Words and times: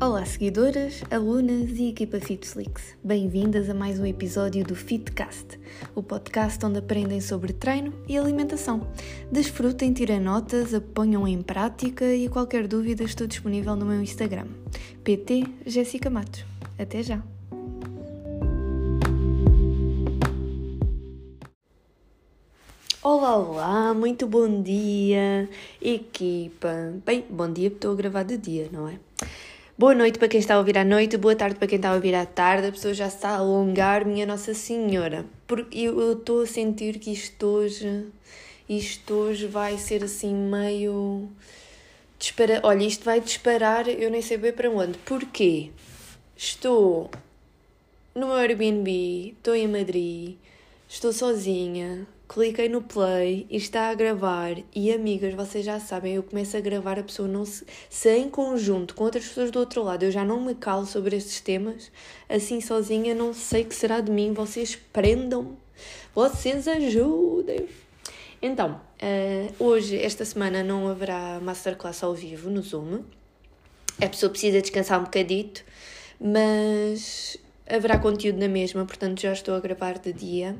Olá, 0.00 0.24
seguidoras, 0.24 1.02
alunas 1.10 1.70
e 1.76 1.88
equipa 1.88 2.20
FitFlix. 2.20 2.96
Bem-vindas 3.02 3.68
a 3.68 3.74
mais 3.74 3.98
um 3.98 4.06
episódio 4.06 4.64
do 4.64 4.76
Fitcast, 4.76 5.58
o 5.92 6.04
podcast 6.04 6.64
onde 6.64 6.78
aprendem 6.78 7.20
sobre 7.20 7.52
treino 7.52 7.92
e 8.06 8.16
alimentação. 8.16 8.86
Desfrutem, 9.32 9.92
tirem 9.92 10.20
notas, 10.20 10.70
ponham 10.94 11.26
em 11.26 11.42
prática 11.42 12.14
e 12.14 12.28
qualquer 12.28 12.68
dúvida 12.68 13.02
estou 13.02 13.26
disponível 13.26 13.74
no 13.74 13.84
meu 13.84 14.00
Instagram, 14.00 14.46
PT 15.02 15.48
Jéssica 15.66 16.08
Matos. 16.08 16.44
Até 16.78 17.02
já! 17.02 17.20
Olá, 23.02 23.36
olá, 23.36 23.94
muito 23.94 24.28
bom 24.28 24.62
dia, 24.62 25.48
equipa. 25.82 26.94
Bem, 27.04 27.24
bom 27.28 27.52
dia 27.52 27.68
porque 27.68 27.78
estou 27.78 27.92
a 27.92 27.96
gravar 27.96 28.22
de 28.22 28.36
dia, 28.36 28.68
não 28.70 28.86
é? 28.86 29.00
Boa 29.78 29.94
noite 29.94 30.18
para 30.18 30.26
quem 30.26 30.40
está 30.40 30.54
a 30.54 30.58
ouvir 30.58 30.76
à 30.76 30.82
noite, 30.82 31.16
boa 31.16 31.36
tarde 31.36 31.54
para 31.54 31.68
quem 31.68 31.76
está 31.76 31.90
a 31.90 31.94
ouvir 31.94 32.12
à 32.12 32.26
tarde. 32.26 32.66
A 32.66 32.72
pessoa 32.72 32.92
já 32.92 33.06
está 33.06 33.28
a 33.28 33.36
alongar, 33.36 34.04
minha 34.04 34.26
Nossa 34.26 34.52
Senhora. 34.52 35.24
Porque 35.46 35.78
eu 35.78 36.14
estou 36.14 36.42
a 36.42 36.46
sentir 36.46 36.98
que 36.98 37.12
isto 37.12 37.46
hoje, 37.46 38.06
isto 38.68 39.14
hoje 39.14 39.46
vai 39.46 39.78
ser 39.78 40.02
assim 40.02 40.34
meio. 40.34 41.28
Dispara... 42.18 42.60
Olha, 42.64 42.82
isto 42.82 43.04
vai 43.04 43.20
disparar, 43.20 43.86
eu 43.86 44.10
nem 44.10 44.20
sei 44.20 44.36
bem 44.36 44.52
para 44.52 44.68
onde. 44.68 44.98
Porquê? 44.98 45.70
Estou 46.36 47.08
no 48.16 48.26
meu 48.26 48.34
Airbnb, 48.34 49.36
estou 49.38 49.54
em 49.54 49.68
Madrid, 49.68 50.34
estou 50.88 51.12
sozinha, 51.12 52.04
cliquei 52.28 52.68
no 52.68 52.82
play 52.82 53.46
e 53.48 53.56
está 53.56 53.88
a 53.88 53.94
gravar. 53.94 54.56
E 54.74 54.92
amigas, 54.92 55.34
vocês 55.34 55.64
já 55.64 55.80
sabem, 55.80 56.14
eu 56.14 56.22
começo 56.22 56.56
a 56.56 56.60
gravar, 56.60 56.98
a 56.98 57.02
pessoa 57.02 57.26
não 57.26 57.44
se. 57.44 57.64
Se 57.88 58.14
em 58.16 58.28
conjunto 58.28 58.94
com 58.94 59.04
outras 59.04 59.26
pessoas 59.26 59.50
do 59.50 59.58
outro 59.58 59.82
lado 59.82 60.04
eu 60.04 60.10
já 60.10 60.24
não 60.24 60.40
me 60.40 60.54
calo 60.54 60.86
sobre 60.86 61.16
estes 61.16 61.40
temas, 61.40 61.90
assim 62.28 62.60
sozinha 62.60 63.14
não 63.14 63.32
sei 63.32 63.64
que 63.64 63.74
será 63.74 64.00
de 64.00 64.10
mim. 64.10 64.32
Vocês 64.32 64.76
prendam-me, 64.92 65.56
vocês 66.14 66.68
ajudem. 66.68 67.66
Então, 68.40 68.80
uh, 69.02 69.64
hoje, 69.64 70.00
esta 70.00 70.24
semana, 70.24 70.62
não 70.62 70.86
haverá 70.86 71.40
masterclass 71.40 72.04
ao 72.04 72.14
vivo 72.14 72.50
no 72.50 72.62
Zoom. 72.62 73.02
A 74.00 74.08
pessoa 74.08 74.30
precisa 74.30 74.60
descansar 74.60 75.00
um 75.00 75.04
bocadito, 75.04 75.64
mas 76.20 77.36
haverá 77.68 77.98
conteúdo 77.98 78.38
na 78.38 78.48
mesma, 78.48 78.84
portanto 78.84 79.20
já 79.20 79.32
estou 79.32 79.54
a 79.54 79.60
gravar 79.60 79.98
de 79.98 80.12
dia 80.12 80.56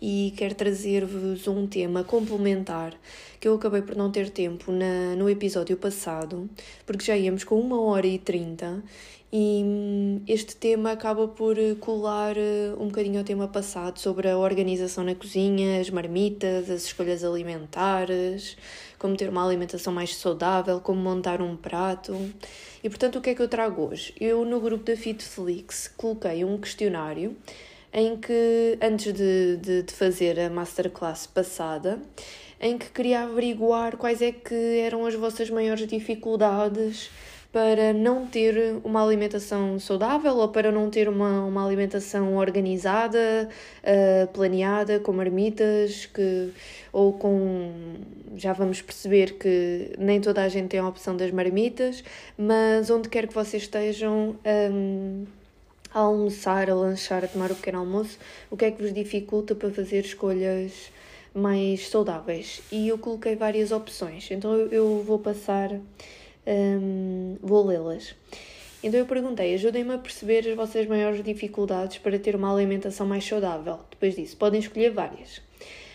e 0.00 0.32
quero 0.36 0.54
trazer-vos 0.54 1.48
um 1.48 1.66
tema 1.66 2.04
complementar 2.04 2.94
que 3.38 3.48
eu 3.48 3.54
acabei 3.54 3.82
por 3.82 3.96
não 3.96 4.10
ter 4.10 4.30
tempo 4.30 4.70
na, 4.70 5.16
no 5.16 5.28
episódio 5.30 5.76
passado, 5.76 6.48
porque 6.84 7.04
já 7.04 7.16
íamos 7.16 7.44
com 7.44 7.58
uma 7.58 7.80
hora 7.80 8.06
e 8.06 8.18
trinta 8.18 8.82
e 9.32 9.62
hum, 9.64 10.22
este 10.26 10.56
tema 10.56 10.90
acaba 10.92 11.28
por 11.28 11.56
colar 11.78 12.36
eh, 12.36 12.74
um 12.78 12.88
bocadinho 12.88 13.18
ao 13.18 13.24
tema 13.24 13.46
passado 13.46 13.98
sobre 13.98 14.28
a 14.28 14.36
organização 14.36 15.04
na 15.04 15.14
cozinha, 15.14 15.80
as 15.80 15.88
marmitas, 15.88 16.68
as 16.68 16.84
escolhas 16.84 17.22
alimentares, 17.22 18.56
como 19.00 19.16
ter 19.16 19.30
uma 19.30 19.44
alimentação 19.44 19.92
mais 19.92 20.14
saudável, 20.14 20.78
como 20.78 21.00
montar 21.00 21.40
um 21.40 21.56
prato. 21.56 22.14
E 22.84 22.88
portanto, 22.90 23.16
o 23.16 23.20
que 23.22 23.30
é 23.30 23.34
que 23.34 23.40
eu 23.40 23.48
trago 23.48 23.88
hoje? 23.88 24.14
Eu, 24.20 24.44
no 24.44 24.60
grupo 24.60 24.84
da 24.84 24.94
FitFlix, 24.94 25.90
coloquei 25.96 26.44
um 26.44 26.58
questionário 26.58 27.34
em 27.94 28.14
que, 28.18 28.78
antes 28.80 29.12
de, 29.14 29.56
de, 29.56 29.82
de 29.84 29.92
fazer 29.94 30.38
a 30.38 30.50
masterclass 30.50 31.26
passada, 31.26 31.98
em 32.60 32.76
que 32.76 32.90
queria 32.90 33.22
averiguar 33.22 33.96
quais 33.96 34.20
é 34.20 34.32
que 34.32 34.78
eram 34.80 35.06
as 35.06 35.14
vossas 35.14 35.48
maiores 35.48 35.88
dificuldades 35.88 37.10
para 37.52 37.92
não 37.92 38.26
ter 38.26 38.76
uma 38.84 39.04
alimentação 39.04 39.78
saudável 39.78 40.36
ou 40.36 40.48
para 40.48 40.70
não 40.70 40.88
ter 40.88 41.08
uma, 41.08 41.44
uma 41.44 41.66
alimentação 41.66 42.36
organizada, 42.36 43.48
uh, 43.82 44.28
planeada, 44.28 45.00
com 45.00 45.12
marmitas, 45.12 46.06
que, 46.06 46.52
ou 46.92 47.12
com. 47.12 47.72
Já 48.36 48.52
vamos 48.52 48.80
perceber 48.80 49.34
que 49.34 49.92
nem 49.98 50.20
toda 50.20 50.42
a 50.42 50.48
gente 50.48 50.68
tem 50.68 50.80
a 50.80 50.86
opção 50.86 51.16
das 51.16 51.32
marmitas, 51.32 52.04
mas 52.38 52.88
onde 52.90 53.08
quer 53.08 53.26
que 53.26 53.34
vocês 53.34 53.64
estejam. 53.64 54.36
Um, 54.72 55.24
a 55.92 55.98
almoçar, 55.98 56.70
a 56.70 56.74
lanchar, 56.74 57.24
a 57.24 57.26
tomar 57.26 57.50
o 57.50 57.54
pequeno 57.56 57.80
almoço, 57.80 58.16
o 58.48 58.56
que 58.56 58.64
é 58.64 58.70
que 58.70 58.80
vos 58.80 58.92
dificulta 58.92 59.56
para 59.56 59.70
fazer 59.70 60.04
escolhas 60.04 60.92
mais 61.34 61.88
saudáveis? 61.88 62.62
E 62.70 62.86
eu 62.86 62.96
coloquei 62.96 63.34
várias 63.34 63.72
opções, 63.72 64.30
então 64.30 64.54
eu 64.54 65.02
vou 65.04 65.18
passar 65.18 65.80
vou 67.40 67.66
lê-las. 67.66 68.14
Então 68.82 68.98
eu 68.98 69.06
perguntei: 69.06 69.54
ajudem-me 69.54 69.94
a 69.94 69.98
perceber 69.98 70.48
as 70.48 70.56
vossas 70.56 70.86
maiores 70.86 71.22
dificuldades 71.22 71.98
para 71.98 72.18
ter 72.18 72.34
uma 72.34 72.52
alimentação 72.52 73.06
mais 73.06 73.26
saudável. 73.26 73.80
Depois 73.90 74.14
disso, 74.16 74.36
podem 74.36 74.60
escolher 74.60 74.90
várias. 74.90 75.40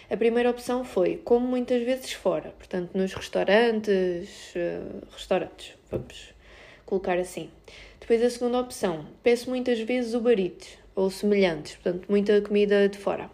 A 0.09 0.15
primeira 0.15 0.51
opção 0.51 0.83
foi 0.83 1.17
como 1.23 1.47
muitas 1.47 1.81
vezes 1.83 2.13
fora, 2.13 2.53
portanto 2.59 2.91
nos 2.93 3.11
restaurantes, 3.13 4.53
uh, 4.55 5.03
restaurantes, 5.11 5.73
vamos 5.89 6.33
colocar 6.85 7.17
assim. 7.17 7.49
Depois 7.99 8.21
a 8.21 8.29
segunda 8.29 8.59
opção, 8.59 9.07
peço 9.23 9.49
muitas 9.49 9.79
vezes 9.79 10.13
Uber 10.13 10.39
Eats 10.39 10.77
ou 10.93 11.09
semelhantes, 11.09 11.75
portanto 11.77 12.05
muita 12.07 12.39
comida 12.41 12.87
de 12.87 12.99
fora. 12.99 13.31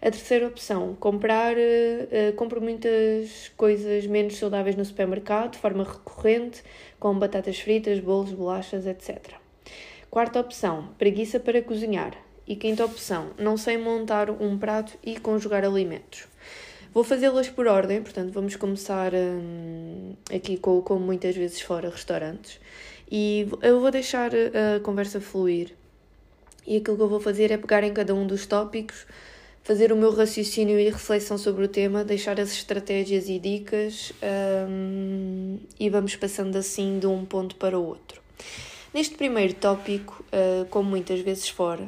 A 0.00 0.10
terceira 0.10 0.46
opção, 0.46 0.96
comprar, 1.00 1.56
uh, 1.56 2.32
compro 2.36 2.60
muitas 2.60 3.50
coisas 3.56 4.06
menos 4.06 4.36
saudáveis 4.36 4.76
no 4.76 4.84
supermercado, 4.84 5.52
de 5.52 5.58
forma 5.58 5.82
recorrente, 5.82 6.62
como 7.00 7.18
batatas 7.18 7.58
fritas, 7.58 7.98
bolos, 7.98 8.32
bolachas, 8.32 8.86
etc. 8.86 9.34
Quarta 10.08 10.38
opção, 10.40 10.90
preguiça 10.96 11.40
para 11.40 11.60
cozinhar. 11.60 12.14
E 12.46 12.56
quinta 12.56 12.84
opção, 12.84 13.32
não 13.36 13.58
sei 13.58 13.76
montar 13.76 14.30
um 14.30 14.56
prato 14.56 14.96
e 15.04 15.18
conjugar 15.18 15.64
alimentos. 15.64 16.26
Vou 16.94 17.04
fazê-las 17.04 17.50
por 17.50 17.66
ordem, 17.66 18.00
portanto, 18.00 18.32
vamos 18.32 18.56
começar 18.56 19.12
hum, 19.12 20.14
aqui 20.34 20.56
com, 20.56 20.80
como 20.80 21.04
muitas 21.04 21.36
vezes 21.36 21.60
fora, 21.60 21.90
restaurantes. 21.90 22.58
E 23.10 23.46
eu 23.60 23.80
vou 23.80 23.90
deixar 23.90 24.30
a 24.34 24.80
conversa 24.80 25.20
fluir. 25.20 25.74
E 26.66 26.76
aquilo 26.78 26.96
que 26.96 27.02
eu 27.02 27.08
vou 27.08 27.20
fazer 27.20 27.50
é 27.50 27.58
pegar 27.58 27.82
em 27.82 27.92
cada 27.92 28.14
um 28.14 28.26
dos 28.26 28.46
tópicos 28.46 29.06
fazer 29.68 29.92
o 29.92 29.96
meu 29.96 30.10
raciocínio 30.14 30.80
e 30.80 30.88
reflexão 30.88 31.36
sobre 31.36 31.62
o 31.62 31.68
tema, 31.68 32.02
deixar 32.02 32.40
as 32.40 32.50
estratégias 32.52 33.28
e 33.28 33.38
dicas 33.38 34.14
um, 34.66 35.58
e 35.78 35.90
vamos 35.90 36.16
passando 36.16 36.56
assim 36.56 36.98
de 36.98 37.06
um 37.06 37.22
ponto 37.26 37.54
para 37.56 37.78
o 37.78 37.84
outro. 37.84 38.22
Neste 38.94 39.14
primeiro 39.16 39.52
tópico, 39.52 40.24
uh, 40.32 40.64
como 40.70 40.88
muitas 40.88 41.20
vezes 41.20 41.50
fora, 41.50 41.86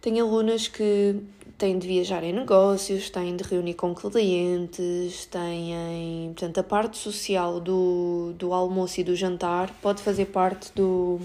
tenho 0.00 0.24
alunas 0.24 0.68
que 0.68 1.16
têm 1.58 1.80
de 1.80 1.88
viajar 1.88 2.22
em 2.22 2.32
negócios, 2.32 3.10
têm 3.10 3.34
de 3.34 3.42
reunir 3.42 3.74
com 3.74 3.92
clientes, 3.92 5.26
têm. 5.26 6.30
Portanto, 6.32 6.58
a 6.58 6.62
parte 6.62 6.96
social 6.96 7.58
do, 7.58 8.32
do 8.38 8.52
almoço 8.52 9.00
e 9.00 9.02
do 9.02 9.16
jantar 9.16 9.74
pode 9.82 10.00
fazer 10.00 10.26
parte 10.26 10.70
do, 10.76 11.18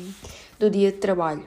do 0.57 0.67
dia 0.67 0.91
de 0.91 0.97
trabalho. 0.97 1.45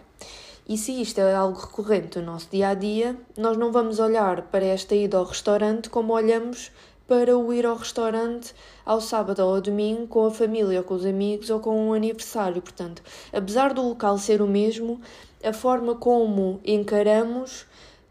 E 0.69 0.77
se 0.77 1.00
isto 1.00 1.21
é 1.21 1.32
algo 1.32 1.60
recorrente 1.60 2.19
no 2.19 2.27
nosso 2.27 2.49
dia 2.50 2.71
a 2.71 2.75
dia, 2.75 3.16
nós 3.37 3.56
não 3.56 3.71
vamos 3.71 4.00
olhar 4.00 4.43
para 4.43 4.65
esta 4.65 4.97
ida 4.97 5.16
ao 5.16 5.25
restaurante 5.25 5.88
como 5.88 6.12
olhamos 6.12 6.72
para 7.06 7.38
o 7.38 7.53
ir 7.53 7.65
ao 7.65 7.77
restaurante 7.77 8.53
ao 8.84 9.00
sábado 9.00 9.44
ou 9.44 9.54
ao 9.54 9.60
domingo 9.60 10.09
com 10.09 10.27
a 10.27 10.31
família 10.31 10.78
ou 10.78 10.84
com 10.84 10.94
os 10.94 11.06
amigos 11.06 11.50
ou 11.50 11.60
com 11.60 11.88
um 11.88 11.93
aniversário. 11.93 12.60
Portanto, 12.60 13.00
apesar 13.32 13.72
do 13.72 13.82
local 13.91 14.19
ser 14.19 14.43
o 14.43 14.47
mesmo, 14.49 15.00
a 15.44 15.53
forma 15.53 15.94
como 15.94 16.60
encaramos 16.65 17.65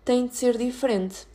tem 0.05 0.25
de 0.25 0.37
ser 0.37 0.57
diferente 0.57 1.27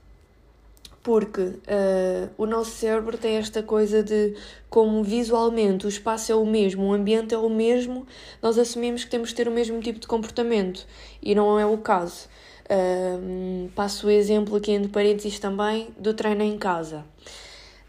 porque 1.03 1.41
uh, 1.41 2.31
o 2.37 2.47
nosso 2.47 2.73
cérebro 2.73 3.17
tem 3.17 3.37
esta 3.37 3.63
coisa 3.63 4.03
de 4.03 4.35
como 4.69 5.03
visualmente 5.03 5.87
o 5.87 5.89
espaço 5.89 6.31
é 6.31 6.35
o 6.35 6.45
mesmo, 6.45 6.85
o 6.85 6.93
ambiente 6.93 7.35
é 7.35 7.39
o 7.39 7.49
mesmo, 7.49 8.07
nós 8.43 8.59
assumimos 8.59 9.05
que 9.05 9.11
temos 9.11 9.31
que 9.31 9.37
ter 9.37 9.49
o 9.49 9.51
mesmo 9.51 9.81
tipo 9.81 9.99
de 9.99 10.07
comportamento 10.07 10.87
e 11.23 11.35
não 11.35 11.59
é 11.59 11.67
o 11.67 11.79
caso. 11.79 12.29
Uh, 12.67 13.69
passo 13.75 14.07
o 14.07 14.11
exemplo 14.11 14.57
aqui 14.57 14.71
entre 14.71 14.91
parênteses 14.91 15.41
também 15.41 15.89
do 15.99 16.15
treino 16.15 16.43
em 16.43 16.57
casa. 16.57 17.05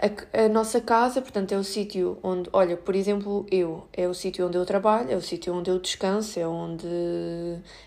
A, 0.02 0.46
a, 0.46 0.50
nossa 0.50 0.82
casa, 0.82 1.22
portanto, 1.22 1.52
é 1.52 1.58
o 1.58 1.64
sítio 1.64 2.18
onde, 2.24 2.50
olha, 2.52 2.76
por 2.76 2.96
exemplo, 2.96 3.46
eu, 3.52 3.84
é 3.94 4.08
o 4.08 4.16
sítio 4.16 4.48
onde 4.48 4.58
eu 4.58 4.66
trabalho, 4.66 5.12
é 5.12 5.16
o 5.16 5.22
sítio 5.22 5.54
onde 5.54 5.70
eu 5.70 5.78
descanso, 5.78 6.40
é 6.40 6.48
onde, 6.48 6.88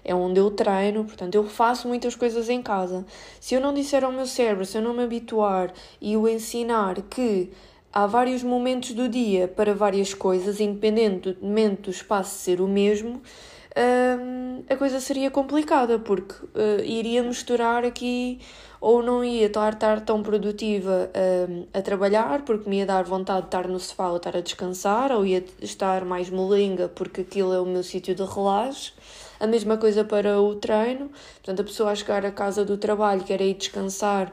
é 0.04 0.14
onde 0.14 0.38
eu 0.38 0.48
treino, 0.52 1.04
portanto, 1.04 1.34
eu 1.34 1.42
faço 1.44 1.88
muitas 1.88 2.14
coisas 2.14 2.48
em 2.48 2.62
casa. 2.62 3.04
Se 3.40 3.56
eu 3.56 3.60
não 3.60 3.74
disser 3.74 4.04
ao 4.04 4.12
meu 4.12 4.26
cérebro, 4.26 4.64
se 4.64 4.78
eu 4.78 4.82
não 4.82 4.94
me 4.94 5.02
habituar 5.02 5.72
e 6.00 6.16
o 6.16 6.28
ensinar 6.28 7.02
que 7.02 7.50
há 7.92 8.06
vários 8.06 8.44
momentos 8.44 8.92
do 8.92 9.08
dia 9.08 9.48
para 9.48 9.74
várias 9.74 10.14
coisas, 10.14 10.60
independentemente 10.60 11.82
do 11.82 11.90
espaço 11.90 12.38
ser 12.38 12.60
o 12.60 12.68
mesmo, 12.68 13.22
a 14.68 14.76
coisa 14.76 15.00
seria 15.00 15.30
complicada, 15.30 15.98
porque 15.98 16.34
uh, 16.34 16.80
iria 16.84 17.22
misturar 17.22 17.84
aqui 17.84 18.40
ou 18.80 19.02
não 19.02 19.24
ia 19.24 19.46
estar, 19.46 19.72
estar 19.72 20.00
tão 20.02 20.22
produtiva 20.22 21.10
a 21.72 21.80
trabalhar, 21.80 22.42
porque 22.42 22.68
me 22.68 22.80
ia 22.80 22.86
dar 22.86 23.02
vontade 23.02 23.42
de 23.42 23.46
estar 23.46 23.66
no 23.66 23.80
sofá 23.80 24.10
ou 24.10 24.18
estar 24.18 24.36
a 24.36 24.42
descansar, 24.42 25.10
ou 25.10 25.24
ia 25.24 25.42
estar 25.62 26.04
mais 26.04 26.28
molenga, 26.28 26.86
porque 26.86 27.22
aquilo 27.22 27.54
é 27.54 27.60
o 27.60 27.64
meu 27.64 27.82
sítio 27.82 28.14
de 28.14 28.22
relaxo. 28.22 28.92
A 29.40 29.46
mesma 29.46 29.78
coisa 29.78 30.04
para 30.04 30.38
o 30.38 30.54
treino, 30.56 31.10
portanto, 31.36 31.60
a 31.60 31.64
pessoa 31.64 31.92
a 31.92 31.94
chegar 31.94 32.26
à 32.26 32.30
casa 32.30 32.62
do 32.62 32.76
trabalho 32.76 33.24
quer 33.24 33.40
ir 33.40 33.54
descansar 33.54 34.30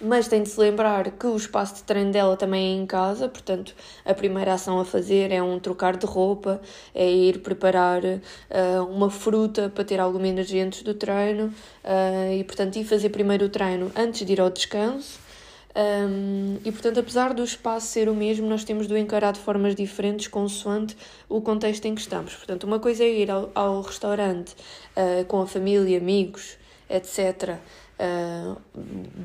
mas 0.00 0.28
tem 0.28 0.42
de 0.42 0.48
se 0.48 0.58
lembrar 0.58 1.10
que 1.12 1.26
o 1.26 1.36
espaço 1.36 1.76
de 1.76 1.82
treino 1.84 2.12
dela 2.12 2.36
também 2.36 2.72
é 2.72 2.82
em 2.82 2.86
casa, 2.86 3.28
portanto, 3.28 3.74
a 4.04 4.12
primeira 4.12 4.54
ação 4.54 4.80
a 4.80 4.84
fazer 4.84 5.30
é 5.30 5.42
um 5.42 5.58
trocar 5.58 5.96
de 5.96 6.06
roupa, 6.06 6.60
é 6.94 7.08
ir 7.08 7.38
preparar 7.38 8.02
uh, 8.04 8.84
uma 8.90 9.10
fruta 9.10 9.70
para 9.74 9.84
ter 9.84 10.00
alguma 10.00 10.26
energia 10.26 10.64
antes 10.64 10.82
do 10.82 10.94
treino 10.94 11.46
uh, 11.84 12.32
e, 12.32 12.42
portanto, 12.44 12.76
ir 12.76 12.84
fazer 12.84 13.10
primeiro 13.10 13.46
o 13.46 13.48
treino 13.48 13.90
antes 13.96 14.26
de 14.26 14.32
ir 14.32 14.40
ao 14.40 14.50
descanso. 14.50 15.24
Um, 15.76 16.58
e 16.64 16.70
portanto, 16.70 17.00
apesar 17.00 17.34
do 17.34 17.42
espaço 17.42 17.88
ser 17.88 18.08
o 18.08 18.14
mesmo, 18.14 18.48
nós 18.48 18.62
temos 18.62 18.86
de 18.86 18.94
o 18.94 18.96
encarar 18.96 19.32
de 19.32 19.40
formas 19.40 19.74
diferentes 19.74 20.28
consoante 20.28 20.96
o 21.28 21.40
contexto 21.40 21.84
em 21.86 21.96
que 21.96 22.00
estamos. 22.00 22.32
Portanto, 22.34 22.62
uma 22.62 22.78
coisa 22.78 23.02
é 23.02 23.08
ir 23.08 23.28
ao, 23.28 23.50
ao 23.56 23.80
restaurante 23.80 24.54
uh, 24.96 25.24
com 25.26 25.42
a 25.42 25.46
família, 25.48 25.98
amigos, 25.98 26.56
etc 26.88 27.58
Uh, 27.96 28.56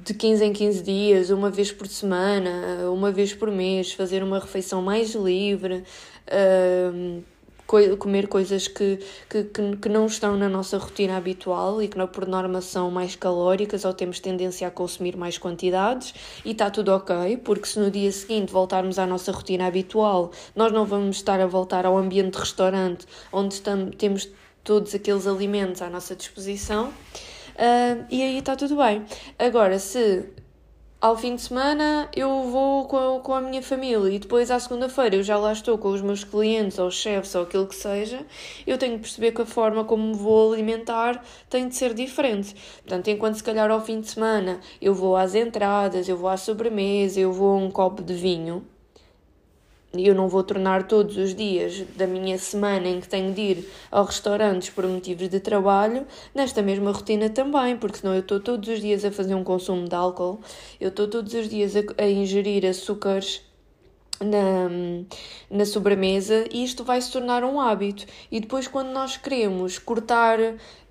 de 0.06 0.14
15 0.14 0.46
em 0.46 0.54
15 0.54 0.84
dias, 0.84 1.30
uma 1.32 1.50
vez 1.50 1.72
por 1.72 1.88
semana, 1.88 2.90
uma 2.92 3.12
vez 3.12 3.34
por 3.34 3.50
mês, 3.50 3.94
fazer 3.94 4.22
uma 4.22 4.40
refeição 4.40 4.82
mais 4.82 5.16
livre, 5.16 5.84
uh, 6.28 7.24
co 7.70 7.78
comer 7.98 8.28
coisas 8.28 8.68
que, 8.68 9.00
que, 9.30 9.44
que, 9.76 9.90
não 9.90 10.08
estão 10.08 10.36
na 10.36 10.50
nossa 10.50 10.78
rotina 10.80 11.18
habitual 11.18 11.82
e 11.84 11.88
que, 11.88 12.08
por 12.08 12.28
norma, 12.28 12.62
são 12.62 12.90
mais 12.90 13.16
calóricas 13.16 13.86
ou 13.86 13.94
temos 13.94 14.20
tendência 14.20 14.68
a 14.68 14.72
consumir 14.72 15.16
mais 15.16 15.38
quantidades, 15.38 16.14
e 16.44 16.52
está 16.52 16.72
tudo 16.72 16.90
ok, 16.90 17.38
porque 17.38 17.68
se 17.68 17.80
no 17.80 17.92
dia 17.92 18.12
seguinte 18.12 18.52
voltarmos 18.52 18.98
à 18.98 19.06
nossa 19.06 19.32
rotina 19.32 19.68
habitual, 19.68 20.32
nós 20.56 20.72
não 20.72 20.84
vamos 20.84 21.18
estar 21.18 21.40
a 21.40 21.46
voltar 21.46 21.86
ao 21.86 21.96
ambiente 21.96 22.34
de 22.34 22.40
restaurante 22.40 23.06
onde 23.32 23.54
estamos, 23.54 23.96
temos 23.96 24.30
todos 24.64 24.96
aqueles 24.96 25.28
alimentos 25.28 25.82
à 25.84 25.90
nossa 25.90 26.16
disposição. 26.16 26.92
Uh, 27.60 28.06
e 28.10 28.24
aí 28.24 28.38
está 28.38 28.56
tudo 28.56 28.78
bem. 28.78 29.06
Agora, 29.38 29.78
se 29.80 30.24
ao 31.02 31.18
fim 31.18 31.36
de 31.36 31.42
semana 31.42 32.08
eu 32.16 32.44
vou 32.44 32.86
com 32.86 33.18
a, 33.18 33.20
com 33.20 33.34
a 33.34 33.42
minha 33.42 33.62
família 33.62 34.10
e 34.10 34.18
depois 34.18 34.50
à 34.50 34.58
segunda-feira 34.58 35.18
eu 35.18 35.24
já 35.24 35.38
lá 35.38 35.52
estou 35.52 35.78
com 35.78 35.90
os 35.90 36.02
meus 36.02 36.24
clientes 36.24 36.80
ou 36.80 36.90
chefes 36.90 37.36
ou 37.36 37.44
aquilo 37.44 37.68
que 37.68 37.76
seja, 37.76 38.26
eu 38.66 38.78
tenho 38.78 38.96
de 38.96 39.02
perceber 39.02 39.34
que 39.34 39.42
a 39.42 39.46
forma 39.46 39.84
como 39.84 40.08
me 40.08 40.16
vou 40.16 40.54
alimentar 40.54 41.22
tem 41.50 41.68
de 41.68 41.76
ser 41.76 41.94
diferente. 41.94 42.56
Portanto, 42.82 43.10
enquanto 43.10 43.36
se 43.36 43.44
calhar 43.44 43.70
ao 43.70 43.82
fim 43.82 44.00
de 44.00 44.10
semana 44.10 44.62
eu 44.82 44.94
vou 44.94 45.18
às 45.18 45.36
entradas, 45.36 46.08
eu 46.08 46.16
vou 46.16 46.30
à 46.30 46.38
sobremesa, 46.38 47.20
eu 47.20 47.34
vou 47.34 47.52
a 47.52 47.58
um 47.58 47.70
copo 47.70 48.02
de 48.02 48.14
vinho, 48.14 48.66
eu 49.94 50.14
não 50.14 50.28
vou 50.28 50.44
tornar 50.44 50.88
todos 50.88 51.18
os 51.18 51.34
dias 51.34 51.84
da 51.96 52.06
minha 52.06 52.38
semana 52.38 52.88
em 52.88 53.02
que 53.02 53.08
tenho 53.08 53.34
de 53.34 53.42
ir 53.42 53.70
aos 53.90 54.08
restaurantes 54.08 54.70
por 54.70 54.86
motivos 54.86 55.30
de 55.30 55.40
trabalho 55.40 56.06
nesta 56.34 56.62
mesma 56.62 56.92
rotina 56.92 57.30
também, 57.30 57.76
porque 57.76 57.98
senão 57.98 58.14
eu 58.14 58.22
estou 58.22 58.40
todos 58.40 58.70
os 58.70 58.80
dias 58.80 59.04
a 59.04 59.12
fazer 59.12 59.34
um 59.34 59.44
consumo 59.44 59.88
de 59.88 59.96
álcool, 59.96 60.40
eu 60.80 60.90
estou 60.90 61.08
todos 61.08 61.34
os 61.34 61.50
dias 61.50 61.76
a, 61.76 61.80
a 61.98 62.08
ingerir 62.08 62.66
açúcares 62.66 63.42
na, 64.22 64.70
na 65.50 65.66
sobremesa 65.66 66.46
e 66.52 66.64
isto 66.64 66.84
vai 66.84 67.02
se 67.02 67.12
tornar 67.12 67.44
um 67.44 67.60
hábito. 67.60 68.06
E 68.32 68.40
depois, 68.40 68.68
quando 68.68 68.90
nós 68.90 69.18
queremos 69.18 69.80
cortar 69.80 70.40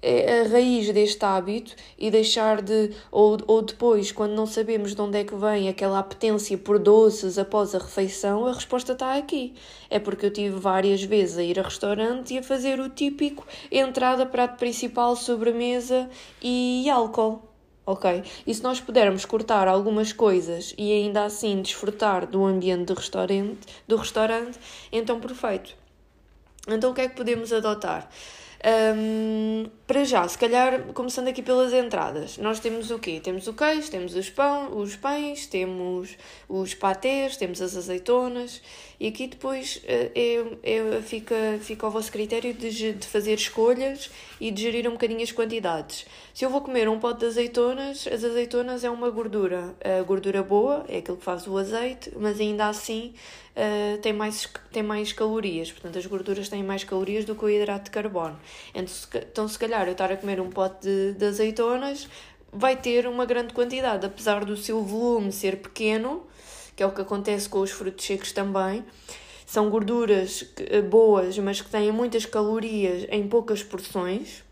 eh, 0.01 0.43
a 0.43 0.49
raiz 0.49 0.93
deste 0.93 1.25
hábito 1.25 1.75
e 1.99 2.11
deixar 2.11 2.63
de. 2.63 2.91
Ou, 3.11 3.39
ou 3.47 3.63
depois, 3.63 4.13
quando 4.13 4.33
não 4.33 4.47
sabemos 4.47 4.95
de 4.95 5.01
onde 5.01 5.19
é 5.19 5.25
que 5.25 5.35
vem 5.35 5.69
aquela 5.69 5.99
apetência 5.99 6.57
por 6.57 6.79
doces 6.79 7.39
após 7.39 7.75
a 7.75 7.79
refeição, 7.79 8.47
a 8.47 8.53
resposta 8.53 8.93
está 8.93 9.17
aqui. 9.17 9.55
É 9.91 9.99
porque 9.99 10.27
eu 10.27 10.33
tive 10.33 10.59
várias 10.59 11.03
vezes 11.03 11.39
a 11.39 11.43
ir 11.43 11.59
a 11.59 11.63
restaurante 11.63 12.35
e 12.35 12.39
a 12.39 12.43
fazer 12.43 12.81
o 12.81 12.89
típico 12.89 13.47
entrada, 13.71 14.27
prato 14.27 14.59
principal, 14.59 15.17
sobremesa 15.17 16.09
e 16.43 16.89
álcool 16.91 17.48
ok? 17.89 18.23
E 18.47 18.55
se 18.55 18.63
nós 18.63 18.81
pudermos 18.81 19.25
cortar 19.25 19.67
algumas 19.67 20.13
coisas 20.13 20.75
e 20.77 20.93
ainda 20.93 21.25
assim 21.25 21.63
desfrutar 21.63 22.27
do 22.27 22.45
ambiente 22.45 22.85
do 22.85 22.95
restaurante, 22.95 23.61
do 23.87 23.97
restaurante 23.97 24.59
então 24.93 25.19
perfeito. 25.19 25.75
Então 26.69 26.91
o 26.91 26.95
que 26.95 27.01
é 27.01 27.09
que 27.09 27.17
podemos 27.17 27.51
adotar? 27.51 28.11
Um, 28.61 29.71
para 29.87 30.05
já, 30.05 30.27
se 30.27 30.37
calhar, 30.37 30.83
começando 30.93 31.29
aqui 31.29 31.41
pelas 31.41 31.73
entradas, 31.73 32.37
nós 32.39 32.59
temos 32.59 32.91
o 32.91 32.99
quê? 32.99 33.21
Temos 33.23 33.47
o 33.47 33.55
queijo, 33.55 33.89
temos 33.89 34.15
os, 34.17 34.29
pão, 34.29 34.77
os 34.77 34.97
pães, 34.97 35.47
temos 35.47 36.17
os 36.49 36.75
patês, 36.75 37.37
temos 37.37 37.63
as 37.63 37.77
azeitonas 37.77 38.61
e 39.01 39.07
aqui 39.07 39.29
depois 39.29 39.81
é, 39.85 40.11
é, 40.65 41.03
fica, 41.03 41.59
fica 41.61 41.87
ao 41.87 41.93
vosso 41.93 42.11
critério 42.11 42.53
de, 42.53 42.93
de 42.95 43.07
fazer 43.07 43.35
escolhas 43.35 44.11
e 44.41 44.51
de 44.51 44.63
gerir 44.63 44.89
um 44.89 44.93
bocadinho 44.93 45.23
as 45.23 45.31
quantidades. 45.31 46.05
Se 46.35 46.45
eu 46.45 46.51
vou 46.51 46.61
comer 46.61 46.89
um 46.89 46.99
pote 46.99 47.21
de 47.21 47.27
azeitonas, 47.27 48.09
as 48.09 48.25
azeitonas 48.25 48.83
é 48.83 48.91
uma 48.91 49.09
gordura, 49.09 49.75
a 49.85 50.03
gordura 50.03 50.43
boa, 50.43 50.85
é 50.89 50.99
aquilo 50.99 51.17
que 51.17 51.25
faz 51.25 51.47
o 51.47 51.57
azeite, 51.57 52.13
mas 52.17 52.41
ainda 52.41 52.69
assim 52.69 53.15
uh, 53.55 53.99
tem, 53.99 54.13
mais, 54.13 54.49
tem 54.73 54.83
mais 54.83 55.13
calorias, 55.13 55.71
portanto 55.71 55.97
as 55.97 56.07
gorduras 56.07 56.49
têm 56.49 56.65
mais 56.65 56.83
calorias 56.83 57.25
do 57.25 57.37
que 57.37 57.45
o 57.45 57.49
hidrato 57.49 57.85
de 57.85 57.91
carbono. 57.93 58.39
Então 58.75 58.89
se, 58.89 59.07
então, 59.17 59.47
se 59.47 59.59
calhar 59.59 59.87
eu 59.87 59.93
estar 59.93 60.11
a 60.11 60.17
comer 60.17 60.41
um 60.41 60.51
pote 60.51 60.81
de, 60.83 61.13
de 61.13 61.25
azeitonas 61.25 62.09
vai 62.53 62.77
ter 62.77 63.07
uma 63.07 63.27
grande 63.27 63.53
quantidade, 63.55 64.05
apesar 64.05 64.45
do 64.45 64.57
seu 64.57 64.83
volume 64.83 65.31
ser 65.31 65.59
pequeno, 65.59 66.27
que 66.79 66.83
é 66.85 66.87
o 66.87 66.93
que 66.93 67.01
acontece 67.01 67.49
com 67.49 67.59
os 67.59 67.73
frutos 67.73 68.07
secos 68.07 68.31
também. 68.31 68.85
São 69.45 69.69
gorduras 69.69 70.45
eh, 70.59 70.81
boas, 70.81 71.37
mas 71.37 71.61
que 71.61 71.69
têm 71.69 71.91
muitas 71.91 72.25
calorias 72.25 73.05
em 73.11 73.27
poucas 73.27 73.65
porções. 73.65 74.45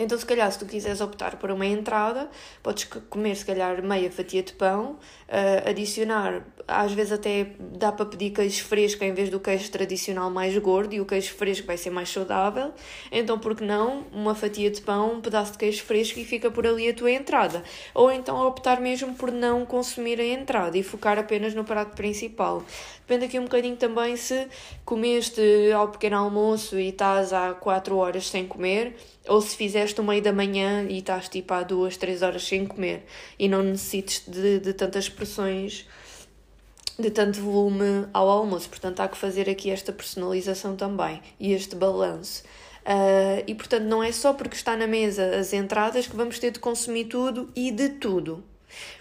Então, 0.00 0.16
se 0.16 0.24
calhar, 0.24 0.50
se 0.52 0.60
tu 0.60 0.64
quiseres 0.64 1.00
optar 1.00 1.36
por 1.38 1.50
uma 1.50 1.66
entrada, 1.66 2.30
podes 2.62 2.84
comer, 3.10 3.34
se 3.34 3.44
calhar, 3.44 3.82
meia 3.82 4.08
fatia 4.12 4.44
de 4.44 4.52
pão, 4.52 4.92
uh, 4.92 5.68
adicionar, 5.68 6.46
às 6.68 6.92
vezes 6.92 7.12
até 7.12 7.48
dá 7.58 7.90
para 7.90 8.06
pedir 8.06 8.30
queijo 8.30 8.64
fresco 8.64 9.02
em 9.02 9.12
vez 9.12 9.28
do 9.28 9.40
queijo 9.40 9.68
tradicional 9.72 10.30
mais 10.30 10.56
gordo, 10.58 10.94
e 10.94 11.00
o 11.00 11.04
queijo 11.04 11.34
fresco 11.34 11.66
vai 11.66 11.76
ser 11.76 11.90
mais 11.90 12.08
saudável. 12.08 12.72
Então, 13.10 13.40
por 13.40 13.56
que 13.56 13.64
não 13.64 14.04
uma 14.12 14.36
fatia 14.36 14.70
de 14.70 14.80
pão, 14.80 15.14
um 15.14 15.20
pedaço 15.20 15.52
de 15.52 15.58
queijo 15.58 15.82
fresco 15.82 16.20
e 16.20 16.24
fica 16.24 16.48
por 16.48 16.64
ali 16.64 16.88
a 16.88 16.94
tua 16.94 17.10
entrada? 17.10 17.64
Ou 17.92 18.12
então 18.12 18.46
optar 18.46 18.80
mesmo 18.80 19.14
por 19.14 19.32
não 19.32 19.66
consumir 19.66 20.20
a 20.20 20.24
entrada 20.24 20.78
e 20.78 20.82
focar 20.84 21.18
apenas 21.18 21.54
no 21.54 21.64
prato 21.64 21.96
principal. 21.96 22.62
Depende 23.00 23.24
aqui 23.24 23.38
um 23.38 23.44
bocadinho 23.44 23.74
também 23.74 24.16
se 24.16 24.46
comeste 24.84 25.40
ao 25.74 25.88
pequeno 25.88 26.18
almoço 26.18 26.78
e 26.78 26.90
estás 26.90 27.32
há 27.32 27.52
4 27.54 27.96
horas 27.96 28.28
sem 28.28 28.46
comer 28.46 28.94
ou 29.28 29.40
se 29.40 29.56
fizeste 29.56 30.00
o 30.00 30.04
meio 30.04 30.22
da 30.22 30.32
manhã 30.32 30.86
e 30.88 30.98
estás 30.98 31.28
tipo 31.28 31.52
há 31.54 31.62
duas, 31.62 31.96
três 31.96 32.22
horas 32.22 32.42
sem 32.42 32.66
comer 32.66 33.04
e 33.38 33.48
não 33.48 33.62
necessites 33.62 34.22
de, 34.26 34.58
de 34.58 34.72
tantas 34.72 35.08
pressões, 35.08 35.86
de 36.98 37.10
tanto 37.10 37.40
volume 37.40 38.08
ao 38.12 38.28
almoço. 38.28 38.68
Portanto, 38.68 39.00
há 39.00 39.08
que 39.08 39.16
fazer 39.16 39.48
aqui 39.48 39.70
esta 39.70 39.92
personalização 39.92 40.74
também 40.74 41.20
e 41.38 41.52
este 41.52 41.76
balanço. 41.76 42.42
Uh, 42.84 43.44
e 43.46 43.54
portanto, 43.54 43.84
não 43.84 44.02
é 44.02 44.10
só 44.10 44.32
porque 44.32 44.56
está 44.56 44.76
na 44.76 44.86
mesa 44.86 45.36
as 45.36 45.52
entradas 45.52 46.06
que 46.06 46.16
vamos 46.16 46.38
ter 46.38 46.50
de 46.50 46.58
consumir 46.58 47.04
tudo 47.04 47.50
e 47.54 47.70
de 47.70 47.90
tudo. 47.90 48.42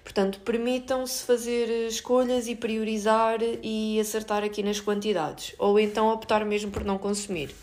Portanto, 0.04 0.40
permitam-se 0.42 1.24
fazer 1.24 1.70
escolhas 1.88 2.48
e 2.48 2.56
priorizar 2.56 3.40
e 3.64 4.00
acertar 4.00 4.44
aqui 4.44 4.64
nas 4.64 4.80
quantidades, 4.80 5.54
ou 5.58 5.80
então 5.80 6.08
optar 6.10 6.46
mesmo 6.46 6.72
por 6.72 6.84
não 6.84 6.98
consumir. 6.98 7.54